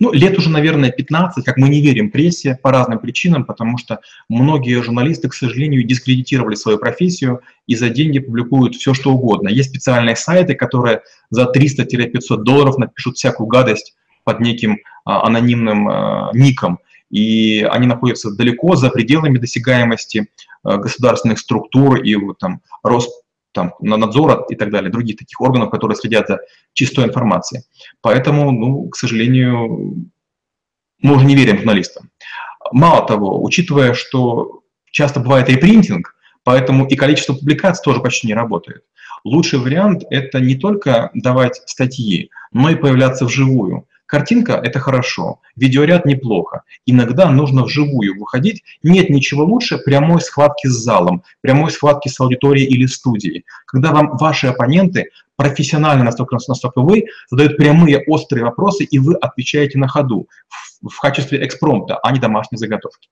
Ну, 0.00 0.12
лет 0.12 0.36
уже, 0.36 0.50
наверное, 0.50 0.90
15, 0.90 1.44
как 1.44 1.56
мы 1.56 1.68
не 1.68 1.80
верим 1.80 2.10
прессе 2.10 2.58
по 2.60 2.72
разным 2.72 2.98
причинам, 2.98 3.44
потому 3.44 3.78
что 3.78 4.00
многие 4.28 4.82
журналисты, 4.82 5.28
к 5.28 5.34
сожалению, 5.34 5.84
дискредитировали 5.84 6.56
свою 6.56 6.78
профессию 6.78 7.42
и 7.68 7.76
за 7.76 7.90
деньги 7.90 8.18
публикуют 8.18 8.74
все, 8.74 8.92
что 8.94 9.12
угодно. 9.12 9.50
Есть 9.50 9.70
специальные 9.70 10.16
сайты, 10.16 10.54
которые 10.54 11.02
за 11.28 11.44
300-500 11.44 12.38
долларов 12.38 12.76
напишут 12.76 13.18
всякую 13.18 13.46
гадость 13.46 13.94
под 14.24 14.40
неким 14.40 14.78
а, 15.04 15.26
анонимным 15.26 15.88
а, 15.88 16.30
ником, 16.34 16.78
и 17.10 17.66
они 17.70 17.86
находятся 17.86 18.30
далеко 18.30 18.76
за 18.76 18.90
пределами 18.90 19.38
досягаемости 19.38 20.28
а, 20.62 20.76
государственных 20.76 21.38
структур 21.38 22.00
и 22.02 22.14
вот, 22.14 22.38
там, 22.38 22.60
рост 22.82 23.10
там, 23.52 23.74
на 23.80 23.96
надзора 23.96 24.44
и 24.48 24.54
так 24.54 24.70
далее, 24.70 24.90
других 24.92 25.16
таких 25.16 25.40
органов, 25.40 25.70
которые 25.70 25.96
следят 25.96 26.28
за 26.28 26.40
чистой 26.72 27.06
информацией. 27.06 27.62
Поэтому, 28.00 28.52
ну, 28.52 28.88
к 28.88 28.96
сожалению, 28.96 30.10
мы 31.02 31.16
уже 31.16 31.24
не 31.24 31.34
верим 31.34 31.56
журналистам. 31.56 32.10
Мало 32.72 33.06
того, 33.06 33.42
учитывая, 33.42 33.94
что 33.94 34.62
часто 34.90 35.20
бывает 35.20 35.48
репринтинг, 35.48 36.14
поэтому 36.44 36.86
и 36.86 36.94
количество 36.94 37.34
публикаций 37.34 37.82
тоже 37.82 38.00
почти 38.00 38.26
не 38.26 38.34
работает. 38.34 38.84
Лучший 39.24 39.58
вариант– 39.58 40.04
это 40.10 40.40
не 40.40 40.54
только 40.54 41.10
давать 41.14 41.60
статьи, 41.66 42.30
но 42.52 42.70
и 42.70 42.76
появляться 42.76 43.26
вживую. 43.26 43.86
Картинка– 44.10 44.60
это 44.64 44.80
хорошо, 44.80 45.38
видеоряд 45.54 46.04
неплохо. 46.04 46.64
Иногда 46.84 47.30
нужно 47.30 47.62
вживую 47.62 48.18
выходить. 48.18 48.64
Нет 48.82 49.08
ничего 49.08 49.44
лучше 49.44 49.78
прямой 49.78 50.20
схватки 50.20 50.66
с 50.66 50.72
залом, 50.72 51.22
прямой 51.42 51.70
схватки 51.70 52.08
с 52.08 52.18
аудиторией 52.18 52.66
или 52.66 52.86
студией. 52.86 53.44
Когда 53.66 53.92
вам 53.92 54.16
ваши 54.16 54.48
оппоненты 54.48 55.10
профессионально 55.36 56.02
настолько, 56.02 56.36
настолько 56.48 56.80
вы, 56.80 57.04
задают 57.30 57.56
прямые 57.56 58.02
острые 58.08 58.44
вопросы, 58.44 58.82
и 58.82 58.98
вы 58.98 59.14
отвечаете 59.14 59.78
на 59.78 59.86
ходу 59.86 60.28
в, 60.48 60.88
в 60.88 61.00
качестве 61.00 61.46
экспромта, 61.46 61.96
а 62.02 62.10
не 62.10 62.18
домашней 62.18 62.58
заготовки. 62.58 63.10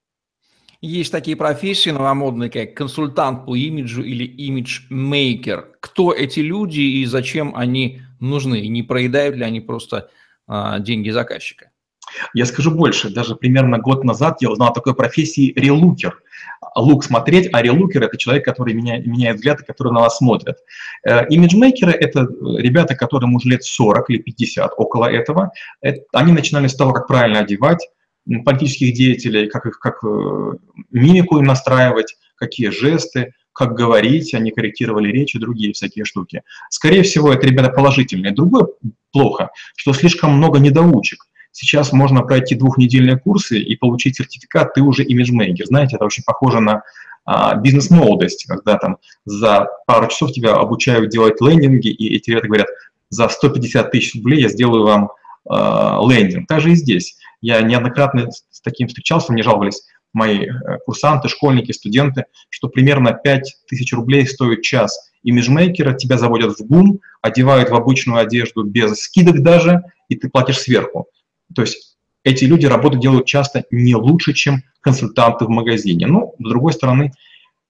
Есть 0.81 1.13
такие 1.13 1.37
профессии 1.37 1.91
новомодные, 1.91 2.51
как 2.51 2.75
консультант 2.75 3.47
по 3.47 3.55
имиджу 3.55 4.03
или 4.03 4.25
имидж-мейкер. 4.25 5.77
Кто 5.79 6.13
эти 6.13 6.41
люди 6.41 6.81
и 6.81 7.05
зачем 7.05 7.55
они 7.55 8.01
нужны? 8.19 8.67
Не 8.67 8.83
проедают 8.83 9.37
ли 9.37 9.45
они 9.45 9.61
просто 9.61 10.11
деньги 10.81 11.11
заказчика? 11.11 11.71
Я 12.35 12.47
скажу 12.47 12.71
больше, 12.71 13.11
даже 13.11 13.37
примерно 13.37 13.79
год 13.79 14.05
назад 14.05 14.39
я 14.41 14.51
узнал 14.51 14.71
о 14.71 14.75
такой 14.75 14.95
профессии 14.95 15.53
релукер. 15.55 16.21
Лук 16.75 17.05
смотреть, 17.05 17.49
а 17.53 17.63
релукер– 17.63 18.03
это 18.05 18.17
человек, 18.17 18.45
который 18.45 18.75
меняет, 18.75 19.07
меняет 19.07 19.37
взгляд 19.37 19.63
который 19.63 19.93
на 19.93 20.01
вас 20.01 20.19
смотрит. 20.19 20.57
Э, 21.07 21.27
имиджмейкеры– 21.29 21.93
это 22.01 22.29
ребята, 22.59 22.95
которым 22.95 23.35
уже 23.35 23.49
лет 23.49 23.65
40 23.65 24.11
или 24.11 24.19
50, 24.19 24.73
около 24.77 25.07
этого. 25.07 25.53
Это, 25.81 26.01
они 26.13 26.33
начинали 26.33 26.67
с 26.67 26.75
того, 26.75 26.93
как 26.93 27.07
правильно 27.07 27.41
одевать 27.41 27.87
политических 28.45 28.95
деятелей, 28.95 29.49
как 29.49 29.67
их, 29.67 29.79
как 29.79 30.05
э, 30.05 30.53
мимику 30.91 31.39
им 31.39 31.45
настраивать, 31.45 32.17
какие 32.37 32.69
жесты, 32.69 33.33
как 33.59 33.75
говорить, 33.75 34.35
они 34.35 34.53
корректировали 34.53 35.11
речь 35.11 35.35
и 35.35 35.39
другие 35.41 35.73
всякие 35.73 36.05
штуки. 36.05 36.43
Скорее 36.71 37.03
всего, 37.03 37.33
это 37.33 37.45
ребята 37.45 37.71
положительные. 37.71 38.33
Другое 38.33 38.69
плохо, 39.11 39.51
что 39.75 39.93
слишком 39.93 40.33
много 40.35 40.61
недоучек. 40.61 41.27
Сейчас 41.51 41.93
можно 41.93 42.23
пройти 42.23 42.55
двухнедельные 42.55 43.19
курсы 43.19 43.59
и 43.59 43.75
получить 43.75 44.17
сертификат, 44.17 44.75
ты 44.75 44.81
уже 44.81 45.03
имиджмейкер. 45.03 45.67
Знаете, 45.67 45.97
это 45.97 46.05
очень 46.05 46.23
похоже 46.25 46.61
на 46.61 46.83
а, 47.25 47.57
бизнес-молодость, 47.57 48.47
когда 48.47 48.79
там 48.79 48.99
за 49.25 49.67
пару 49.89 50.07
часов 50.07 50.31
тебя 50.33 50.55
обучают 50.55 51.11
делать 51.11 51.41
лендинги, 51.41 51.89
и 51.89 52.15
эти 52.15 52.31
ребята 52.31 52.47
говорят, 52.47 52.69
за 53.11 53.29
150 53.29 53.91
тысяч 53.91 54.15
рублей 54.15 54.43
я 54.43 54.49
сделаю 54.49 54.85
вам 54.85 55.11
а, 55.49 56.01
лендинг. 56.09 56.47
Также 56.47 56.71
и 56.71 56.77
здесь. 56.77 57.17
Я 57.41 57.61
неоднократно 57.63 58.31
с 58.31 58.61
таким 58.61 58.87
встречался, 58.87 59.33
мне 59.33 59.43
жаловались 59.43 59.83
мои 60.13 60.47
э, 60.47 60.79
курсанты, 60.85 61.29
школьники, 61.29 61.73
студенты, 61.73 62.25
что 62.49 62.69
примерно 62.69 63.13
5 63.13 63.57
тысяч 63.69 63.93
рублей 63.93 64.27
стоит 64.27 64.63
час 64.63 65.11
имиджмейкера, 65.23 65.95
тебя 65.95 66.19
заводят 66.19 66.59
в 66.59 66.67
бум, 66.67 67.01
одевают 67.23 67.71
в 67.71 67.75
обычную 67.75 68.21
одежду 68.21 68.65
без 68.65 69.01
скидок 69.01 69.43
даже, 69.43 69.83
и 70.09 70.17
ты 70.17 70.29
платишь 70.29 70.59
сверху. 70.59 71.09
То 71.55 71.63
есть 71.63 71.97
эти 72.25 72.45
люди 72.45 72.67
работу 72.67 72.99
делают 72.99 73.27
часто 73.27 73.65
не 73.71 73.95
лучше, 73.95 74.33
чем 74.33 74.63
консультанты 74.81 75.45
в 75.45 75.49
магазине. 75.49 76.07
Ну, 76.07 76.35
с 76.39 76.49
другой 76.49 76.73
стороны, 76.73 77.13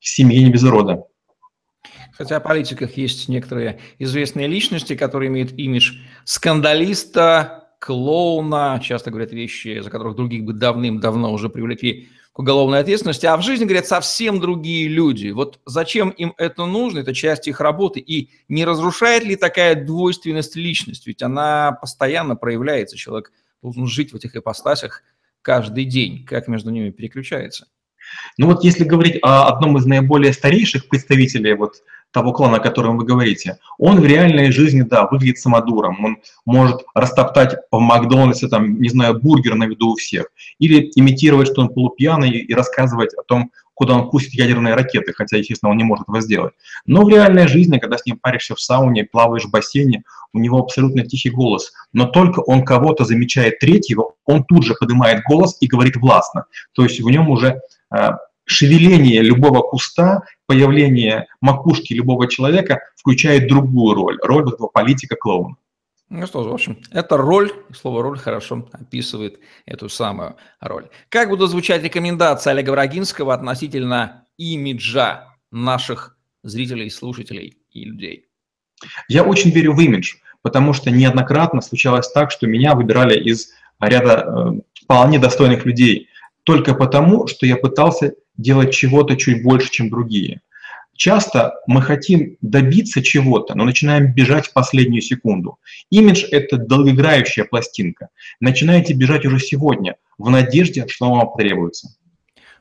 в 0.00 0.08
семье 0.08 0.42
не 0.42 0.50
без 0.50 0.62
урода. 0.62 1.04
Хотя 2.12 2.40
в 2.40 2.42
политиках 2.42 2.96
есть 2.96 3.28
некоторые 3.28 3.78
известные 3.98 4.48
личности, 4.48 4.96
которые 4.96 5.28
имеют 5.28 5.52
имидж 5.52 5.98
скандалиста, 6.24 7.68
клоуна, 7.78 8.80
часто 8.82 9.10
говорят 9.10 9.32
вещи, 9.32 9.80
за 9.80 9.90
которых 9.90 10.16
других 10.16 10.44
бы 10.44 10.52
давным-давно 10.52 11.32
уже 11.32 11.48
привлекли 11.48 12.08
к 12.38 12.40
уголовной 12.40 12.78
ответственности, 12.78 13.26
а 13.26 13.36
в 13.36 13.42
жизни, 13.42 13.64
говорят, 13.64 13.88
совсем 13.88 14.38
другие 14.38 14.86
люди. 14.86 15.30
Вот 15.30 15.58
зачем 15.66 16.10
им 16.10 16.34
это 16.38 16.66
нужно, 16.66 17.00
это 17.00 17.12
часть 17.12 17.48
их 17.48 17.60
работы, 17.60 17.98
и 17.98 18.30
не 18.46 18.64
разрушает 18.64 19.24
ли 19.24 19.34
такая 19.34 19.74
двойственность 19.74 20.54
личность? 20.54 21.08
Ведь 21.08 21.20
она 21.20 21.72
постоянно 21.72 22.36
проявляется, 22.36 22.96
человек 22.96 23.32
должен 23.60 23.88
жить 23.88 24.12
в 24.12 24.16
этих 24.16 24.36
ипостасях 24.36 25.02
каждый 25.42 25.84
день, 25.84 26.24
как 26.24 26.46
между 26.46 26.70
ними 26.70 26.90
переключается. 26.90 27.66
Ну 28.36 28.46
вот 28.46 28.62
если 28.62 28.84
говорить 28.84 29.18
о 29.22 29.48
одном 29.48 29.76
из 29.76 29.86
наиболее 29.86 30.32
старейших 30.32 30.88
представителей 30.88 31.54
вот 31.54 31.82
того 32.10 32.32
клана, 32.32 32.56
о 32.56 32.60
котором 32.60 32.96
вы 32.96 33.04
говорите, 33.04 33.58
он 33.78 34.00
в 34.00 34.06
реальной 34.06 34.50
жизни, 34.50 34.82
да, 34.82 35.06
выглядит 35.06 35.38
самодуром. 35.38 36.04
Он 36.04 36.18
может 36.46 36.82
растоптать 36.94 37.56
в 37.70 37.78
Макдональдсе, 37.78 38.48
там, 38.48 38.80
не 38.80 38.88
знаю, 38.88 39.20
бургер 39.20 39.54
на 39.54 39.64
виду 39.64 39.90
у 39.90 39.96
всех. 39.96 40.26
Или 40.58 40.90
имитировать, 40.94 41.48
что 41.48 41.62
он 41.62 41.68
полупьяный 41.68 42.30
и 42.30 42.54
рассказывать 42.54 43.14
о 43.14 43.22
том, 43.22 43.52
куда 43.78 43.94
он 43.94 44.10
пустит 44.10 44.34
ядерные 44.34 44.74
ракеты, 44.74 45.12
хотя, 45.12 45.36
естественно, 45.36 45.70
он 45.70 45.76
не 45.76 45.84
может 45.84 46.02
этого 46.02 46.20
сделать. 46.20 46.52
Но 46.84 47.04
в 47.04 47.08
реальной 47.08 47.46
жизни, 47.46 47.78
когда 47.78 47.96
с 47.96 48.04
ним 48.06 48.18
паришься 48.18 48.56
в 48.56 48.60
сауне, 48.60 49.04
плаваешь 49.04 49.44
в 49.44 49.50
бассейне, 49.50 50.02
у 50.32 50.40
него 50.40 50.58
абсолютно 50.58 51.04
тихий 51.04 51.30
голос. 51.30 51.72
Но 51.92 52.06
только 52.06 52.40
он 52.40 52.64
кого-то 52.64 53.04
замечает 53.04 53.60
третьего, 53.60 54.14
он 54.24 54.42
тут 54.42 54.64
же 54.64 54.74
поднимает 54.74 55.22
голос 55.22 55.56
и 55.60 55.68
говорит 55.68 55.94
властно. 55.96 56.46
То 56.72 56.82
есть 56.82 57.00
в 57.00 57.08
нем 57.08 57.30
уже 57.30 57.60
э, 57.94 58.10
шевеление 58.48 59.22
любого 59.22 59.60
куста, 59.60 60.22
появление 60.46 61.26
макушки 61.40 61.92
любого 61.92 62.28
человека 62.28 62.80
включает 62.96 63.48
другую 63.48 63.94
роль, 63.94 64.18
роль 64.22 64.48
этого 64.48 64.68
политика-клоуна. 64.68 65.56
Ну 66.10 66.26
что 66.26 66.42
ж, 66.42 66.46
в 66.46 66.54
общем, 66.54 66.78
эта 66.90 67.18
роль, 67.18 67.52
слово 67.78 68.02
«роль» 68.02 68.18
хорошо 68.18 68.66
описывает 68.72 69.40
эту 69.66 69.90
самую 69.90 70.36
роль. 70.58 70.88
Как 71.10 71.28
будут 71.28 71.50
звучать 71.50 71.82
рекомендации 71.82 72.50
Олега 72.50 72.70
Врагинского 72.70 73.34
относительно 73.34 74.24
имиджа 74.38 75.34
наших 75.50 76.16
зрителей, 76.42 76.88
слушателей 76.88 77.58
и 77.70 77.84
людей? 77.84 78.24
Я 79.08 79.22
очень 79.22 79.50
верю 79.50 79.74
в 79.74 79.80
имидж, 79.80 80.14
потому 80.40 80.72
что 80.72 80.90
неоднократно 80.90 81.60
случалось 81.60 82.10
так, 82.10 82.30
что 82.30 82.46
меня 82.46 82.74
выбирали 82.74 83.18
из 83.18 83.52
ряда 83.78 84.24
э, 84.26 84.60
вполне 84.84 85.18
достойных 85.18 85.66
людей 85.66 86.08
только 86.48 86.72
потому, 86.72 87.26
что 87.26 87.44
я 87.44 87.56
пытался 87.56 88.14
делать 88.38 88.72
чего-то 88.72 89.16
чуть 89.16 89.42
больше, 89.42 89.70
чем 89.70 89.90
другие. 89.90 90.40
Часто 90.96 91.52
мы 91.66 91.82
хотим 91.82 92.38
добиться 92.40 93.02
чего-то, 93.02 93.54
но 93.54 93.64
начинаем 93.64 94.14
бежать 94.14 94.46
в 94.46 94.54
последнюю 94.54 95.02
секунду. 95.02 95.58
Имидж– 95.90 96.24
это 96.30 96.56
долгоиграющая 96.56 97.44
пластинка. 97.44 98.08
Начинаете 98.40 98.94
бежать 98.94 99.26
уже 99.26 99.40
сегодня, 99.40 99.96
в 100.16 100.30
надежде, 100.30 100.86
что 100.88 101.10
вам 101.10 101.32
потребуется. 101.32 101.90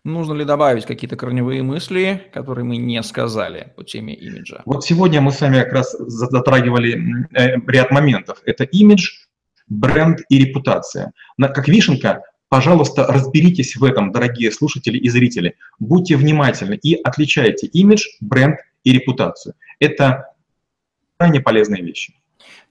Нужно 0.04 0.34
ли 0.34 0.44
добавить 0.44 0.86
какие-то 0.86 1.16
корневые 1.16 1.64
мысли, 1.64 2.24
которые 2.34 2.66
мы 2.66 2.76
не 2.76 3.02
сказали 3.04 3.72
по 3.78 3.86
теме 3.86 4.14
имиджа? 4.14 4.64
Вот 4.66 4.84
сегодня 4.84 5.22
мы 5.22 5.32
с 5.32 5.40
вами 5.40 5.62
как 5.62 5.72
раз 5.72 5.96
затрагивали 5.98 7.26
э, 7.34 7.56
ряд 7.66 7.92
моментов. 7.92 8.40
Это 8.46 8.66
имидж, 8.66 9.12
бренд 9.70 10.20
и 10.28 10.40
репутация. 10.40 11.14
Как 11.40 11.70
вишенка 11.70 12.24
Пожалуйста, 12.50 13.06
разберитесь 13.06 13.76
в 13.76 13.84
этом, 13.84 14.12
дорогие 14.12 14.52
слушатели 14.52 14.98
и 14.98 15.10
зрители. 15.10 15.56
Будьте 15.80 16.16
внимательны 16.16 16.76
и 16.76 16.96
отличайте 16.96 17.68
имидж, 17.68 18.06
бренд 18.22 18.60
и 18.84 18.94
репутацию. 18.94 19.56
Это 19.80 20.34
крайне 21.18 21.42
полезные 21.42 21.84
вещи. 21.84 22.14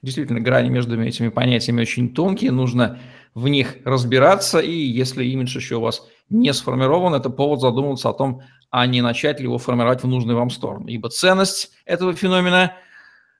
Действительно, 0.01 0.39
грани 0.39 0.69
между 0.69 0.99
этими 1.01 1.29
понятиями 1.29 1.81
очень 1.81 2.13
тонкие, 2.13 2.51
нужно 2.51 2.99
в 3.35 3.47
них 3.47 3.77
разбираться, 3.85 4.59
и 4.59 4.71
если 4.71 5.25
имидж 5.25 5.55
еще 5.55 5.75
у 5.75 5.81
вас 5.81 6.07
не 6.29 6.53
сформирован, 6.53 7.13
это 7.13 7.29
повод 7.29 7.61
задуматься 7.61 8.09
о 8.09 8.13
том, 8.13 8.41
а 8.71 8.85
не 8.87 9.01
начать 9.01 9.39
ли 9.39 9.45
его 9.45 9.59
формировать 9.59 10.03
в 10.03 10.07
нужную 10.07 10.37
вам 10.37 10.49
сторону. 10.49 10.87
Ибо 10.87 11.09
ценность 11.09 11.71
этого 11.85 12.13
феномена, 12.13 12.73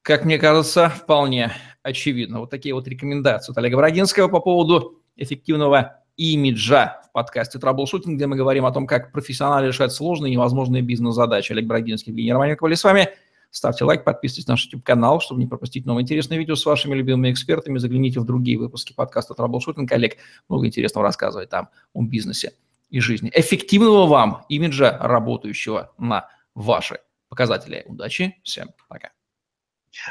как 0.03 0.23
мне 0.23 0.37
кажется, 0.37 0.89
вполне 0.89 1.51
очевидна. 1.81 2.39
Вот 2.39 2.49
такие 2.49 2.75
вот 2.75 2.87
рекомендации 2.87 3.51
от 3.51 3.57
Олега 3.57 3.77
Брагинского 3.77 4.27
по 4.27 4.39
поводу 4.39 5.01
эффективного 5.15 6.03
имиджа 6.17 7.01
в 7.07 7.11
подкасте 7.13 7.59
«Траблшутинг», 7.59 8.15
где 8.15 8.27
мы 8.27 8.35
говорим 8.35 8.65
о 8.65 8.71
том, 8.71 8.87
как 8.87 9.11
профессионально 9.11 9.67
решать 9.67 9.93
сложные 9.93 10.31
и 10.31 10.33
невозможные 10.33 10.81
бизнес-задачи. 10.81 11.51
Олег 11.51 11.65
Брагинский, 11.65 12.11
Евгений 12.11 12.33
Романенко 12.33 12.61
были 12.61 12.75
с 12.75 12.83
вами. 12.83 13.09
Ставьте 13.49 13.85
лайк, 13.85 14.03
подписывайтесь 14.03 14.47
на 14.47 14.53
наш 14.53 14.65
YouTube-канал, 14.65 15.21
чтобы 15.21 15.39
не 15.39 15.47
пропустить 15.47 15.85
новые 15.85 16.03
интересные 16.03 16.37
видео 16.37 16.55
с 16.55 16.65
вашими 16.65 16.95
любимыми 16.95 17.31
экспертами. 17.31 17.77
Загляните 17.77 18.19
в 18.19 18.25
другие 18.25 18.57
выпуски 18.57 18.93
подкаста 18.93 19.33
«Траблшутинг». 19.35 19.91
Олег 19.91 20.17
много 20.49 20.67
интересного 20.67 21.05
рассказывает 21.05 21.49
там 21.49 21.69
о 21.93 22.03
бизнесе 22.03 22.53
и 22.89 22.99
жизни. 22.99 23.31
Эффективного 23.33 24.07
вам 24.07 24.45
имиджа, 24.49 24.97
работающего 24.99 25.93
на 25.97 26.27
ваши 26.55 26.99
показатели. 27.29 27.83
Удачи, 27.85 28.35
всем 28.43 28.69
пока. 28.89 29.11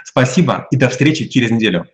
Спасибо 0.04 0.66
и 0.70 0.76
до 0.76 0.88
встречи 0.88 1.28
через 1.28 1.50
неделю. 1.50 1.86